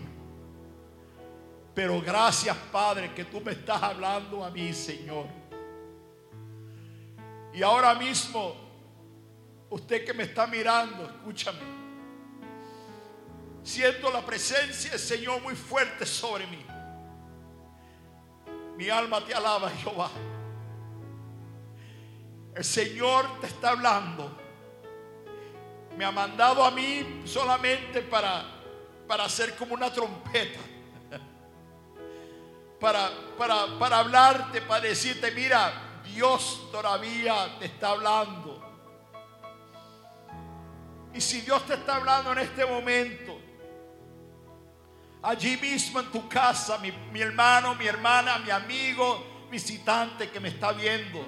Pero 1.74 2.00
gracias, 2.00 2.56
Padre, 2.72 3.12
que 3.12 3.26
tú 3.26 3.40
me 3.40 3.52
estás 3.52 3.82
hablando 3.82 4.42
a 4.42 4.50
mí, 4.50 4.72
Señor. 4.72 5.26
Y 7.52 7.62
ahora 7.62 7.94
mismo, 7.94 8.54
usted 9.68 10.04
que 10.04 10.14
me 10.14 10.24
está 10.24 10.46
mirando, 10.46 11.04
escúchame. 11.04 11.85
Siento 13.66 14.12
la 14.12 14.24
presencia 14.24 14.92
del 14.92 15.00
Señor 15.00 15.42
muy 15.42 15.56
fuerte 15.56 16.06
sobre 16.06 16.46
mí. 16.46 16.64
Mi 18.76 18.88
alma 18.88 19.20
te 19.24 19.34
alaba, 19.34 19.68
Jehová. 19.70 20.08
El 22.54 22.64
Señor 22.64 23.40
te 23.40 23.48
está 23.48 23.70
hablando. 23.70 24.38
Me 25.96 26.04
ha 26.04 26.12
mandado 26.12 26.64
a 26.64 26.70
mí 26.70 27.22
solamente 27.24 28.02
para, 28.02 28.44
para 29.08 29.24
hacer 29.24 29.56
como 29.56 29.74
una 29.74 29.92
trompeta. 29.92 30.60
Para, 32.78 33.10
para, 33.38 33.78
para 33.78 33.98
hablarte, 34.00 34.60
para 34.60 34.82
decirte, 34.82 35.30
mira, 35.32 36.02
Dios 36.04 36.68
todavía 36.70 37.56
te 37.58 37.64
está 37.64 37.88
hablando. 37.88 38.62
Y 41.14 41.20
si 41.22 41.40
Dios 41.40 41.64
te 41.66 41.74
está 41.74 41.96
hablando 41.96 42.32
en 42.32 42.38
este 42.40 42.66
momento, 42.66 43.45
allí 45.22 45.56
mismo 45.56 46.00
en 46.00 46.10
tu 46.10 46.28
casa, 46.28 46.78
mi, 46.78 46.92
mi 47.12 47.20
hermano, 47.20 47.74
mi 47.74 47.86
hermana, 47.86 48.38
mi 48.38 48.50
amigo, 48.50 49.46
visitante 49.50 50.30
que 50.30 50.40
me 50.40 50.48
está 50.48 50.72
viendo, 50.72 51.24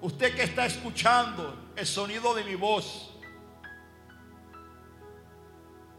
usted 0.00 0.34
que 0.34 0.42
está 0.44 0.66
escuchando 0.66 1.72
el 1.76 1.86
sonido 1.86 2.34
de 2.34 2.44
mi 2.44 2.54
voz, 2.54 3.14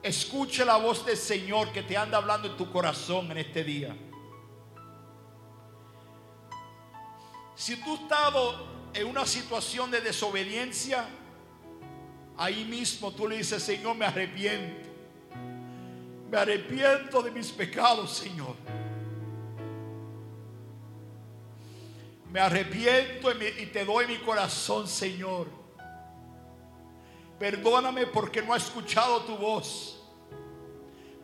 escuche 0.01 0.63
la 0.63 0.77
voz 0.77 1.05
del 1.05 1.17
Señor 1.17 1.71
que 1.71 1.83
te 1.83 1.97
anda 1.97 2.17
hablando 2.17 2.47
en 2.47 2.57
tu 2.57 2.71
corazón 2.71 3.31
en 3.31 3.37
este 3.37 3.63
día. 3.63 3.95
Si 7.55 7.75
tú 7.83 7.95
estado 7.95 8.67
en 8.93 9.07
una 9.07 9.25
situación 9.25 9.91
de 9.91 9.99
desobediencia, 9.99 11.05
ahí 12.37 12.63
mismo 12.63 13.11
tú 13.11 13.27
le 13.27 13.37
dices, 13.37 13.61
Señor, 13.61 13.97
me 13.97 14.05
arrepiento. 14.05 14.88
Me 16.29 16.37
arrepiento 16.37 17.23
de 17.23 17.31
mis 17.31 17.51
pecados, 17.51 18.11
Señor. 18.11 18.55
Me 22.31 22.39
arrepiento 22.39 23.31
y, 23.31 23.65
te 23.67 23.83
doy 23.83 24.05
mi 24.05 24.17
corazón, 24.19 24.87
Señor. 24.87 25.47
Perdóname 27.39 28.05
porque 28.05 28.43
no 28.43 28.53
he 28.53 28.57
escuchado 28.59 29.21
tu 29.21 29.37
voz. 29.37 30.03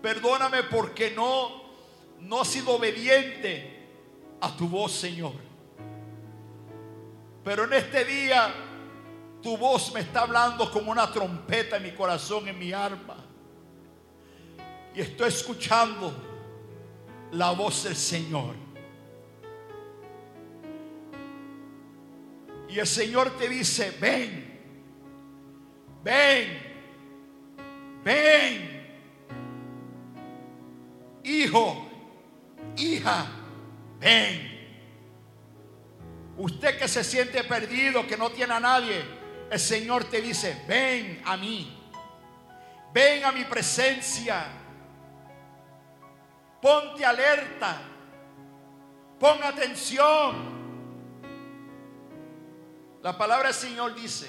Perdóname 0.01 0.63
porque 0.63 1.11
no, 1.11 1.61
no 2.21 2.41
he 2.41 2.45
sido 2.45 2.71
obediente 2.71 3.87
a 4.41 4.55
tu 4.55 4.67
voz, 4.67 4.91
Señor. 4.91 5.33
Pero 7.43 7.65
en 7.65 7.73
este 7.73 8.05
día 8.05 8.51
tu 9.43 9.55
voz 9.55 9.93
me 9.93 9.99
está 9.99 10.21
hablando 10.21 10.71
como 10.71 10.91
una 10.91 11.11
trompeta 11.11 11.77
en 11.77 11.83
mi 11.83 11.91
corazón, 11.91 12.47
en 12.47 12.57
mi 12.57 12.73
alma. 12.73 13.24
Y 14.95 15.01
estoy 15.01 15.27
escuchando 15.27 16.13
la 17.31 17.51
voz 17.51 17.83
del 17.83 17.95
Señor. 17.95 18.55
Y 22.69 22.79
el 22.79 22.87
Señor 22.87 23.31
te 23.37 23.49
dice, 23.49 23.95
ven, 23.99 24.61
ven, 26.01 26.59
ven, 28.03 28.85
hijo, 31.25 31.89
hija, 32.77 33.27
ven. 33.99 34.55
Usted 36.37 36.77
que 36.77 36.87
se 36.87 37.03
siente 37.03 37.43
perdido, 37.43 38.07
que 38.07 38.15
no 38.15 38.29
tiene 38.29 38.53
a 38.53 38.59
nadie, 38.61 39.03
el 39.49 39.59
Señor 39.59 40.05
te 40.05 40.21
dice, 40.21 40.63
ven 40.67 41.21
a 41.25 41.35
mí, 41.35 41.77
ven 42.93 43.25
a 43.25 43.31
mi 43.31 43.43
presencia, 43.43 44.64
ponte 46.65 47.05
alerta, 47.05 47.77
pon 49.19 49.43
atención. 49.43 50.33
La 53.03 53.15
palabra 53.15 53.49
del 53.49 53.53
Señor 53.53 53.93
dice 53.93 54.27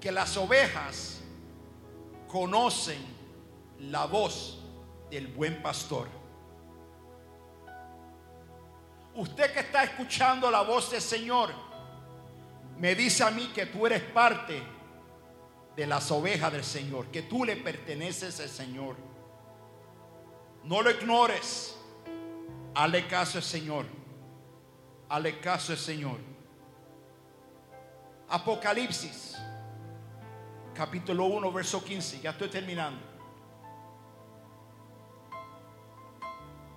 que 0.00 0.10
las 0.10 0.34
ovejas 0.38 1.20
conocen 2.26 3.04
la 3.80 4.06
voz 4.06 4.64
del 5.10 5.26
buen 5.26 5.60
pastor. 5.60 6.08
Usted 9.14 9.52
que 9.52 9.60
está 9.60 9.84
escuchando 9.84 10.50
la 10.50 10.62
voz 10.62 10.90
del 10.90 11.02
Señor, 11.02 11.50
me 12.78 12.94
dice 12.94 13.24
a 13.24 13.30
mí 13.30 13.52
que 13.54 13.66
tú 13.66 13.86
eres 13.86 14.02
parte 14.04 14.75
de 15.76 15.86
las 15.86 16.10
ovejas 16.10 16.52
del 16.52 16.64
Señor, 16.64 17.06
que 17.08 17.22
tú 17.22 17.44
le 17.44 17.56
perteneces 17.56 18.40
al 18.40 18.48
Señor. 18.48 18.96
No 20.64 20.80
lo 20.82 20.90
ignores. 20.90 21.76
Hale 22.74 23.06
caso 23.06 23.38
al 23.38 23.44
Señor. 23.44 23.84
Hale 25.08 25.38
caso 25.38 25.72
al 25.72 25.78
Señor. 25.78 26.18
Apocalipsis, 28.28 29.36
capítulo 30.74 31.26
1, 31.26 31.52
verso 31.52 31.84
15. 31.84 32.20
Ya 32.20 32.30
estoy 32.30 32.48
terminando. 32.48 33.00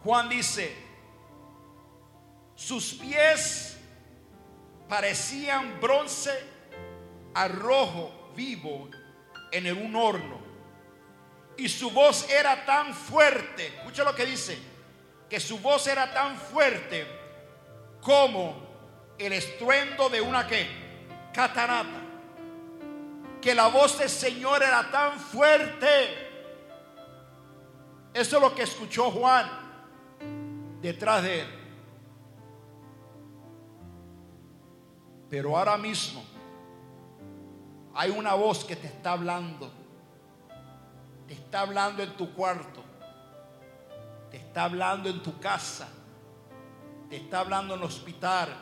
Juan 0.04 0.30
dice, 0.30 0.76
sus 2.56 2.94
pies 2.94 3.78
parecían 4.88 5.80
bronce 5.80 6.32
a 7.34 7.48
rojo 7.48 8.19
vivo 8.40 8.90
en 9.52 9.78
un 9.78 9.96
horno. 9.96 10.40
Y 11.58 11.68
su 11.68 11.92
voz 11.92 12.30
era 12.30 12.66
tan 12.66 12.94
fuerte, 12.94 13.68
escucha 13.68 14.06
lo 14.06 14.16
que 14.16 14.26
dice, 14.26 14.58
que 15.30 15.42
su 15.42 15.60
voz 15.60 15.88
era 15.88 16.14
tan 16.14 16.38
fuerte 16.38 17.06
como 18.02 19.16
el 19.18 19.34
estruendo 19.34 20.08
de 20.08 20.22
una 20.22 20.48
que 20.48 20.66
catarata. 21.34 22.00
Que 23.42 23.54
la 23.54 23.68
voz 23.68 24.00
del 24.00 24.10
Señor 24.10 24.64
era 24.64 24.90
tan 24.90 25.20
fuerte. 25.20 26.30
Eso 28.14 28.38
es 28.38 28.42
lo 28.42 28.56
que 28.56 28.64
escuchó 28.64 29.12
Juan 29.12 29.50
detrás 30.82 31.24
de 31.24 31.42
él. 31.42 31.48
Pero 35.30 35.58
ahora 35.58 35.78
mismo 35.78 36.24
hay 38.00 38.12
una 38.12 38.34
voz 38.34 38.64
que 38.64 38.78
te 38.78 38.88
está 38.88 39.12
hablando. 39.12 39.70
Te 41.28 41.34
está 41.34 41.60
hablando 41.60 42.02
en 42.02 42.16
tu 42.16 42.34
cuarto. 42.34 42.82
Te 44.32 44.38
está 44.38 44.64
hablando 44.64 45.10
en 45.10 45.22
tu 45.22 45.38
casa. 45.38 45.90
Te 47.10 47.18
está 47.18 47.42
hablando 47.42 47.74
en 47.74 47.82
el 47.82 47.86
hospital. 47.86 48.56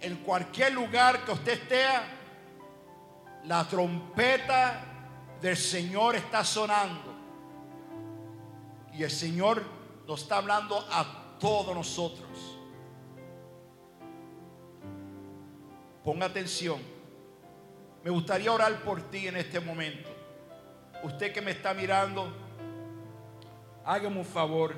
En 0.00 0.18
cualquier 0.18 0.74
lugar 0.74 1.24
que 1.24 1.32
usted 1.32 1.54
esté, 1.54 1.86
la 3.46 3.66
trompeta 3.66 4.80
del 5.40 5.56
Señor 5.56 6.14
está 6.14 6.44
sonando. 6.44 7.16
Y 8.92 9.02
el 9.02 9.10
Señor 9.10 9.60
nos 10.06 10.22
está 10.22 10.36
hablando 10.36 10.86
a 10.92 11.36
todos 11.40 11.74
nosotros. 11.74 12.60
Ponga 16.04 16.26
atención. 16.26 16.97
Me 18.04 18.10
gustaría 18.10 18.52
orar 18.52 18.82
por 18.82 19.02
ti 19.10 19.28
en 19.28 19.36
este 19.36 19.60
momento. 19.60 20.08
Usted 21.02 21.32
que 21.32 21.40
me 21.40 21.52
está 21.52 21.74
mirando, 21.74 22.32
hágame 23.84 24.18
un 24.18 24.24
favor. 24.24 24.74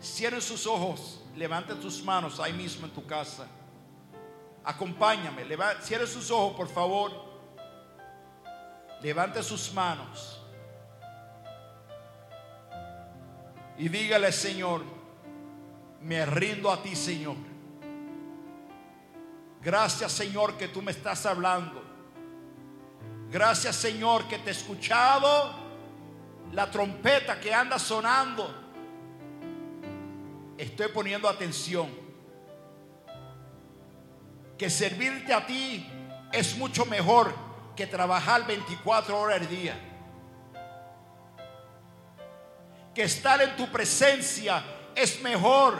Cierre 0.00 0.40
sus 0.40 0.66
ojos, 0.66 1.22
levante 1.36 1.74
tus 1.76 2.02
manos 2.02 2.40
ahí 2.40 2.52
mismo 2.52 2.86
en 2.86 2.92
tu 2.92 3.06
casa. 3.06 3.46
Acompáñame, 4.64 5.44
cierre 5.82 6.06
sus 6.06 6.30
ojos, 6.30 6.56
por 6.56 6.68
favor. 6.68 7.12
Levante 9.02 9.42
sus 9.42 9.72
manos. 9.72 10.40
Y 13.76 13.88
dígale, 13.88 14.30
Señor, 14.32 14.82
me 16.00 16.24
rindo 16.26 16.70
a 16.70 16.82
ti, 16.82 16.94
Señor. 16.94 17.36
Gracias 19.64 20.12
Señor 20.12 20.58
que 20.58 20.68
tú 20.68 20.82
me 20.82 20.90
estás 20.90 21.24
hablando. 21.24 21.82
Gracias 23.34 23.74
Señor 23.74 24.28
que 24.28 24.38
te 24.38 24.50
he 24.50 24.52
escuchado 24.52 25.56
la 26.52 26.70
trompeta 26.70 27.40
que 27.40 27.52
anda 27.52 27.80
sonando. 27.80 28.48
Estoy 30.56 30.86
poniendo 30.94 31.28
atención. 31.28 31.90
Que 34.56 34.70
servirte 34.70 35.34
a 35.34 35.44
ti 35.44 35.84
es 36.30 36.56
mucho 36.56 36.86
mejor 36.86 37.34
que 37.74 37.88
trabajar 37.88 38.46
24 38.46 39.18
horas 39.18 39.40
al 39.40 39.48
día. 39.48 39.76
Que 42.94 43.02
estar 43.02 43.42
en 43.42 43.56
tu 43.56 43.66
presencia 43.72 44.62
es 44.94 45.20
mejor 45.22 45.76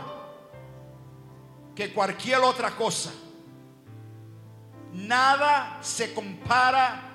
que 1.77 1.95
cualquier 1.95 2.41
otra 2.41 2.73
cosa. 2.73 3.13
Nada 4.93 5.79
se 5.83 6.13
compara 6.13 7.13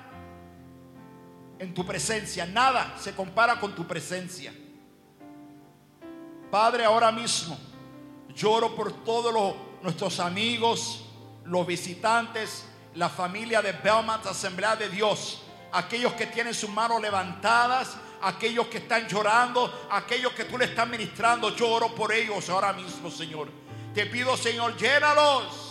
en 1.60 1.72
tu 1.72 1.86
presencia. 1.86 2.44
Nada 2.46 2.96
se 2.98 3.14
compara 3.14 3.60
con 3.60 3.74
tu 3.76 3.86
presencia. 3.86 4.52
Padre, 6.50 6.84
ahora 6.84 7.12
mismo 7.12 7.56
lloro 8.34 8.74
por 8.74 9.04
todos 9.04 9.54
nuestros 9.82 10.18
amigos, 10.18 11.04
los 11.44 11.64
visitantes, 11.64 12.64
la 12.94 13.08
familia 13.08 13.62
de 13.62 13.70
Belmont 13.70 14.26
Asamblea 14.26 14.74
de 14.74 14.88
Dios, 14.88 15.42
aquellos 15.70 16.14
que 16.14 16.26
tienen 16.26 16.54
sus 16.54 16.70
manos 16.70 17.00
levantadas, 17.00 17.96
aquellos 18.22 18.66
que 18.66 18.78
están 18.78 19.06
llorando, 19.06 19.88
aquellos 19.90 20.32
que 20.32 20.44
tú 20.46 20.58
le 20.58 20.64
estás 20.64 20.88
ministrando. 20.88 21.54
Lloro 21.54 21.94
por 21.94 22.12
ellos 22.12 22.50
ahora 22.50 22.72
mismo, 22.72 23.08
Señor. 23.08 23.48
Te 23.94 24.06
pido, 24.06 24.36
Señor, 24.36 24.76
llénalos 24.76 25.70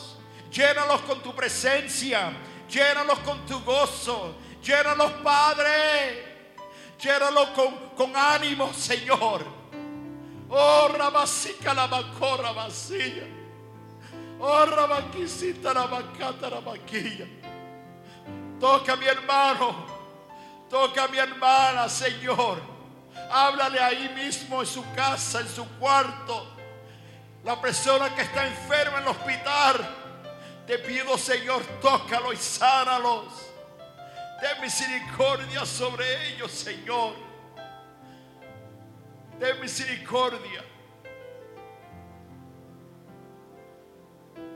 Llénalos 0.52 1.02
con 1.02 1.22
tu 1.22 1.36
presencia. 1.36 2.32
Llénalos 2.70 3.20
con 3.20 3.46
tu 3.46 3.60
gozo. 3.62 4.36
Llénalos, 4.64 5.12
Padre. 5.24 6.30
Llénalos 7.02 7.50
con, 7.50 7.76
con 7.96 8.16
ánimo, 8.16 8.74
Señor. 8.74 9.46
Oh, 10.50 10.88
rabasica 10.90 11.74
la 11.74 11.88
macorra 11.88 12.52
vacía. 12.52 13.28
Oh, 14.40 14.66
rabaquisita 14.66 15.74
la 15.74 15.88
macata 15.88 16.50
la 16.50 16.62
maquilla. 16.62 17.26
Toca 18.60 18.94
a 18.94 18.96
mi 18.96 19.06
hermano. 19.06 19.86
Toca 20.70 21.04
a 21.04 21.08
mi 21.08 21.18
hermana, 21.18 21.88
Señor. 21.88 22.62
Háblale 23.32 23.80
ahí 23.80 24.10
mismo 24.16 24.62
en 24.62 24.68
su 24.68 24.84
casa, 24.94 25.42
en 25.42 25.48
su 25.48 25.68
cuarto. 25.78 26.48
La 27.44 27.60
persona 27.62 28.14
que 28.16 28.22
está 28.22 28.48
enferma 28.48 28.98
en 28.98 29.04
el 29.04 29.10
hospital. 29.10 29.96
Te 30.66 30.80
pido, 30.80 31.18
Señor, 31.18 31.64
tócalo 31.82 32.34
y 32.34 32.38
sánalos. 32.38 33.49
Ten 34.40 34.62
misericordia 34.62 35.66
sobre 35.66 36.06
ellos, 36.30 36.52
Señor. 36.52 37.14
Ten 39.40 39.60
misericordia. 39.60 40.64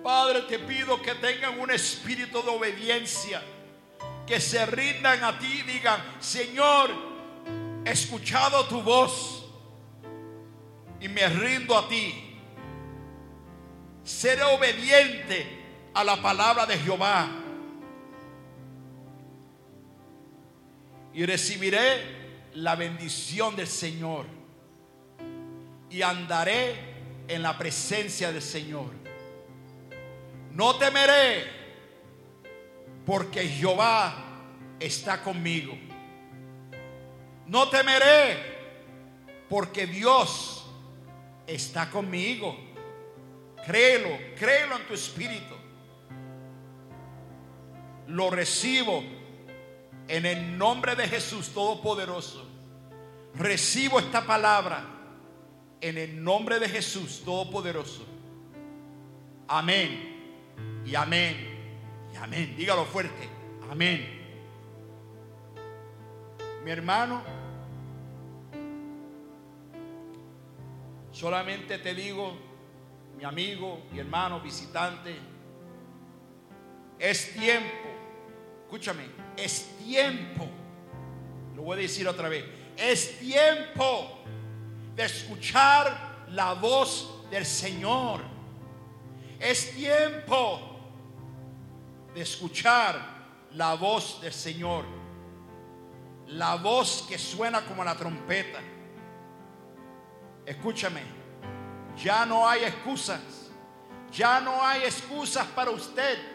Padre, 0.03 0.41
te 0.43 0.59
pido 0.59 1.01
que 1.01 1.15
tengan 1.15 1.59
un 1.59 1.71
espíritu 1.71 2.41
de 2.41 2.49
obediencia 2.49 3.41
que 4.25 4.39
se 4.39 4.65
rindan 4.65 5.23
a 5.23 5.37
ti 5.37 5.59
y 5.59 5.61
digan, 5.63 6.01
Señor, 6.19 6.89
he 7.85 7.91
escuchado 7.91 8.65
tu 8.65 8.81
voz 8.81 9.45
y 10.99 11.07
me 11.09 11.27
rindo 11.27 11.77
a 11.77 11.87
ti. 11.87 12.39
Seré 14.03 14.43
obediente 14.43 15.89
a 15.93 16.03
la 16.03 16.21
palabra 16.21 16.65
de 16.65 16.77
Jehová 16.77 17.42
y 21.13 21.25
recibiré 21.25 22.23
la 22.55 22.75
bendición 22.75 23.55
del 23.55 23.67
Señor 23.67 24.25
y 25.89 26.01
andaré 26.01 26.75
en 27.27 27.41
la 27.41 27.57
presencia 27.57 28.31
del 28.31 28.41
Señor. 28.41 28.91
No 30.51 30.75
temeré 30.75 31.45
porque 33.05 33.47
Jehová 33.47 34.15
está 34.79 35.21
conmigo. 35.21 35.77
No 37.47 37.69
temeré, 37.69 38.37
porque 39.49 39.85
Dios 39.85 40.65
está 41.45 41.89
conmigo. 41.89 42.57
Créelo, 43.65 44.09
créelo 44.37 44.77
en 44.77 44.87
tu 44.87 44.93
espíritu. 44.93 45.53
Lo 48.07 48.29
recibo 48.29 49.03
en 50.07 50.25
el 50.25 50.57
nombre 50.57 50.95
de 50.95 51.07
Jesús 51.07 51.49
Todopoderoso. 51.49 52.47
Recibo 53.35 53.99
esta 53.99 54.25
palabra 54.25 54.85
en 55.81 55.97
el 55.97 56.23
nombre 56.23 56.59
de 56.59 56.69
Jesús 56.69 57.21
Todopoderoso. 57.25 58.05
Amén 59.47 60.83
y 60.85 60.95
amén 60.95 61.53
amén. 62.23 62.55
Dígalo 62.55 62.85
fuerte. 62.85 63.29
Amén. 63.69 64.21
Mi 66.63 66.71
hermano, 66.71 67.21
solamente 71.11 71.77
te 71.79 71.93
digo, 71.93 72.33
mi 73.17 73.25
amigo, 73.25 73.83
mi 73.91 73.99
hermano, 73.99 74.39
visitante, 74.39 75.15
es 76.97 77.33
tiempo, 77.33 77.82
escúchame, 78.73 79.05
es 79.37 79.77
tiempo, 79.85 80.47
lo 81.55 81.61
voy 81.61 81.77
a 81.77 81.81
decir 81.81 82.07
otra 82.07 82.27
vez, 82.27 82.43
es 82.75 83.19
tiempo 83.19 84.17
de 84.95 85.03
escuchar 85.03 86.25
la 86.29 86.53
voz 86.53 87.23
del 87.29 87.45
Señor. 87.45 88.21
Es 89.39 89.75
tiempo 89.75 90.59
de 92.15 92.21
escuchar 92.21 92.99
la 93.51 93.75
voz 93.75 94.19
del 94.21 94.33
Señor. 94.33 94.85
La 96.29 96.55
voz 96.55 97.05
que 97.07 97.19
suena 97.19 97.61
como 97.65 97.83
la 97.83 97.93
trompeta. 97.95 98.59
Escúchame, 100.47 101.01
ya 102.03 102.25
no 102.25 102.47
hay 102.47 102.63
excusas. 102.63 103.51
Ya 104.11 104.39
no 104.39 104.65
hay 104.65 104.83
excusas 104.83 105.45
para 105.47 105.69
usted. 105.69 106.32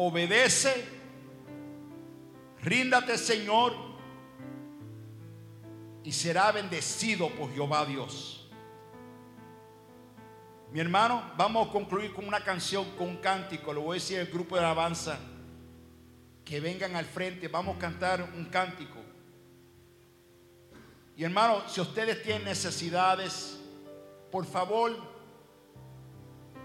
Obedece, 0.00 0.86
ríndate 2.62 3.18
Señor 3.18 3.74
y 6.04 6.12
será 6.12 6.52
bendecido 6.52 7.28
por 7.30 7.52
Jehová 7.52 7.84
Dios. 7.84 8.48
Mi 10.70 10.78
hermano, 10.78 11.32
vamos 11.36 11.66
a 11.66 11.72
concluir 11.72 12.14
con 12.14 12.28
una 12.28 12.44
canción, 12.44 12.84
con 12.96 13.08
un 13.08 13.16
cántico. 13.16 13.72
Lo 13.72 13.80
voy 13.80 13.96
a 13.96 14.00
decir 14.00 14.20
al 14.20 14.26
grupo 14.26 14.54
de 14.54 14.60
alabanza. 14.60 15.18
Que 16.44 16.60
vengan 16.60 16.94
al 16.94 17.04
frente, 17.04 17.48
vamos 17.48 17.74
a 17.74 17.80
cantar 17.80 18.22
un 18.22 18.44
cántico. 18.44 19.00
Y 21.16 21.24
hermano, 21.24 21.68
si 21.68 21.80
ustedes 21.80 22.22
tienen 22.22 22.44
necesidades, 22.44 23.58
por 24.30 24.46
favor, 24.46 24.96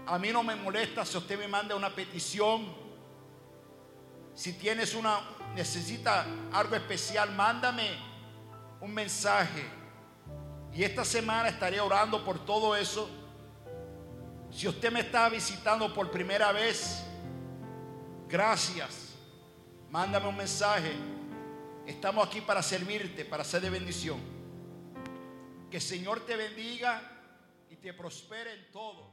a 0.06 0.20
mí 0.20 0.30
no 0.30 0.44
me 0.44 0.54
molesta 0.54 1.04
si 1.04 1.16
usted 1.18 1.36
me 1.36 1.48
manda 1.48 1.74
una 1.74 1.92
petición. 1.92 2.83
Si 4.34 4.52
tienes 4.54 4.94
una, 4.94 5.20
necesita 5.54 6.26
algo 6.52 6.76
especial, 6.76 7.32
mándame 7.32 7.88
un 8.80 8.92
mensaje. 8.92 9.64
Y 10.72 10.82
esta 10.82 11.04
semana 11.04 11.48
estaré 11.48 11.80
orando 11.80 12.24
por 12.24 12.44
todo 12.44 12.74
eso 12.74 13.08
si 14.54 14.68
usted 14.68 14.92
me 14.92 15.00
está 15.00 15.28
visitando 15.28 15.92
por 15.92 16.12
primera 16.12 16.52
vez, 16.52 17.02
gracias. 18.28 19.16
Mándame 19.90 20.28
un 20.28 20.36
mensaje. 20.36 20.92
Estamos 21.84 22.28
aquí 22.28 22.40
para 22.40 22.62
servirte, 22.62 23.24
para 23.24 23.42
ser 23.42 23.62
de 23.62 23.70
bendición. 23.70 24.20
Que 25.68 25.78
el 25.78 25.82
Señor 25.82 26.24
te 26.24 26.36
bendiga 26.36 27.02
y 27.68 27.74
te 27.74 27.92
prospere 27.94 28.52
en 28.52 28.70
todo. 28.70 29.12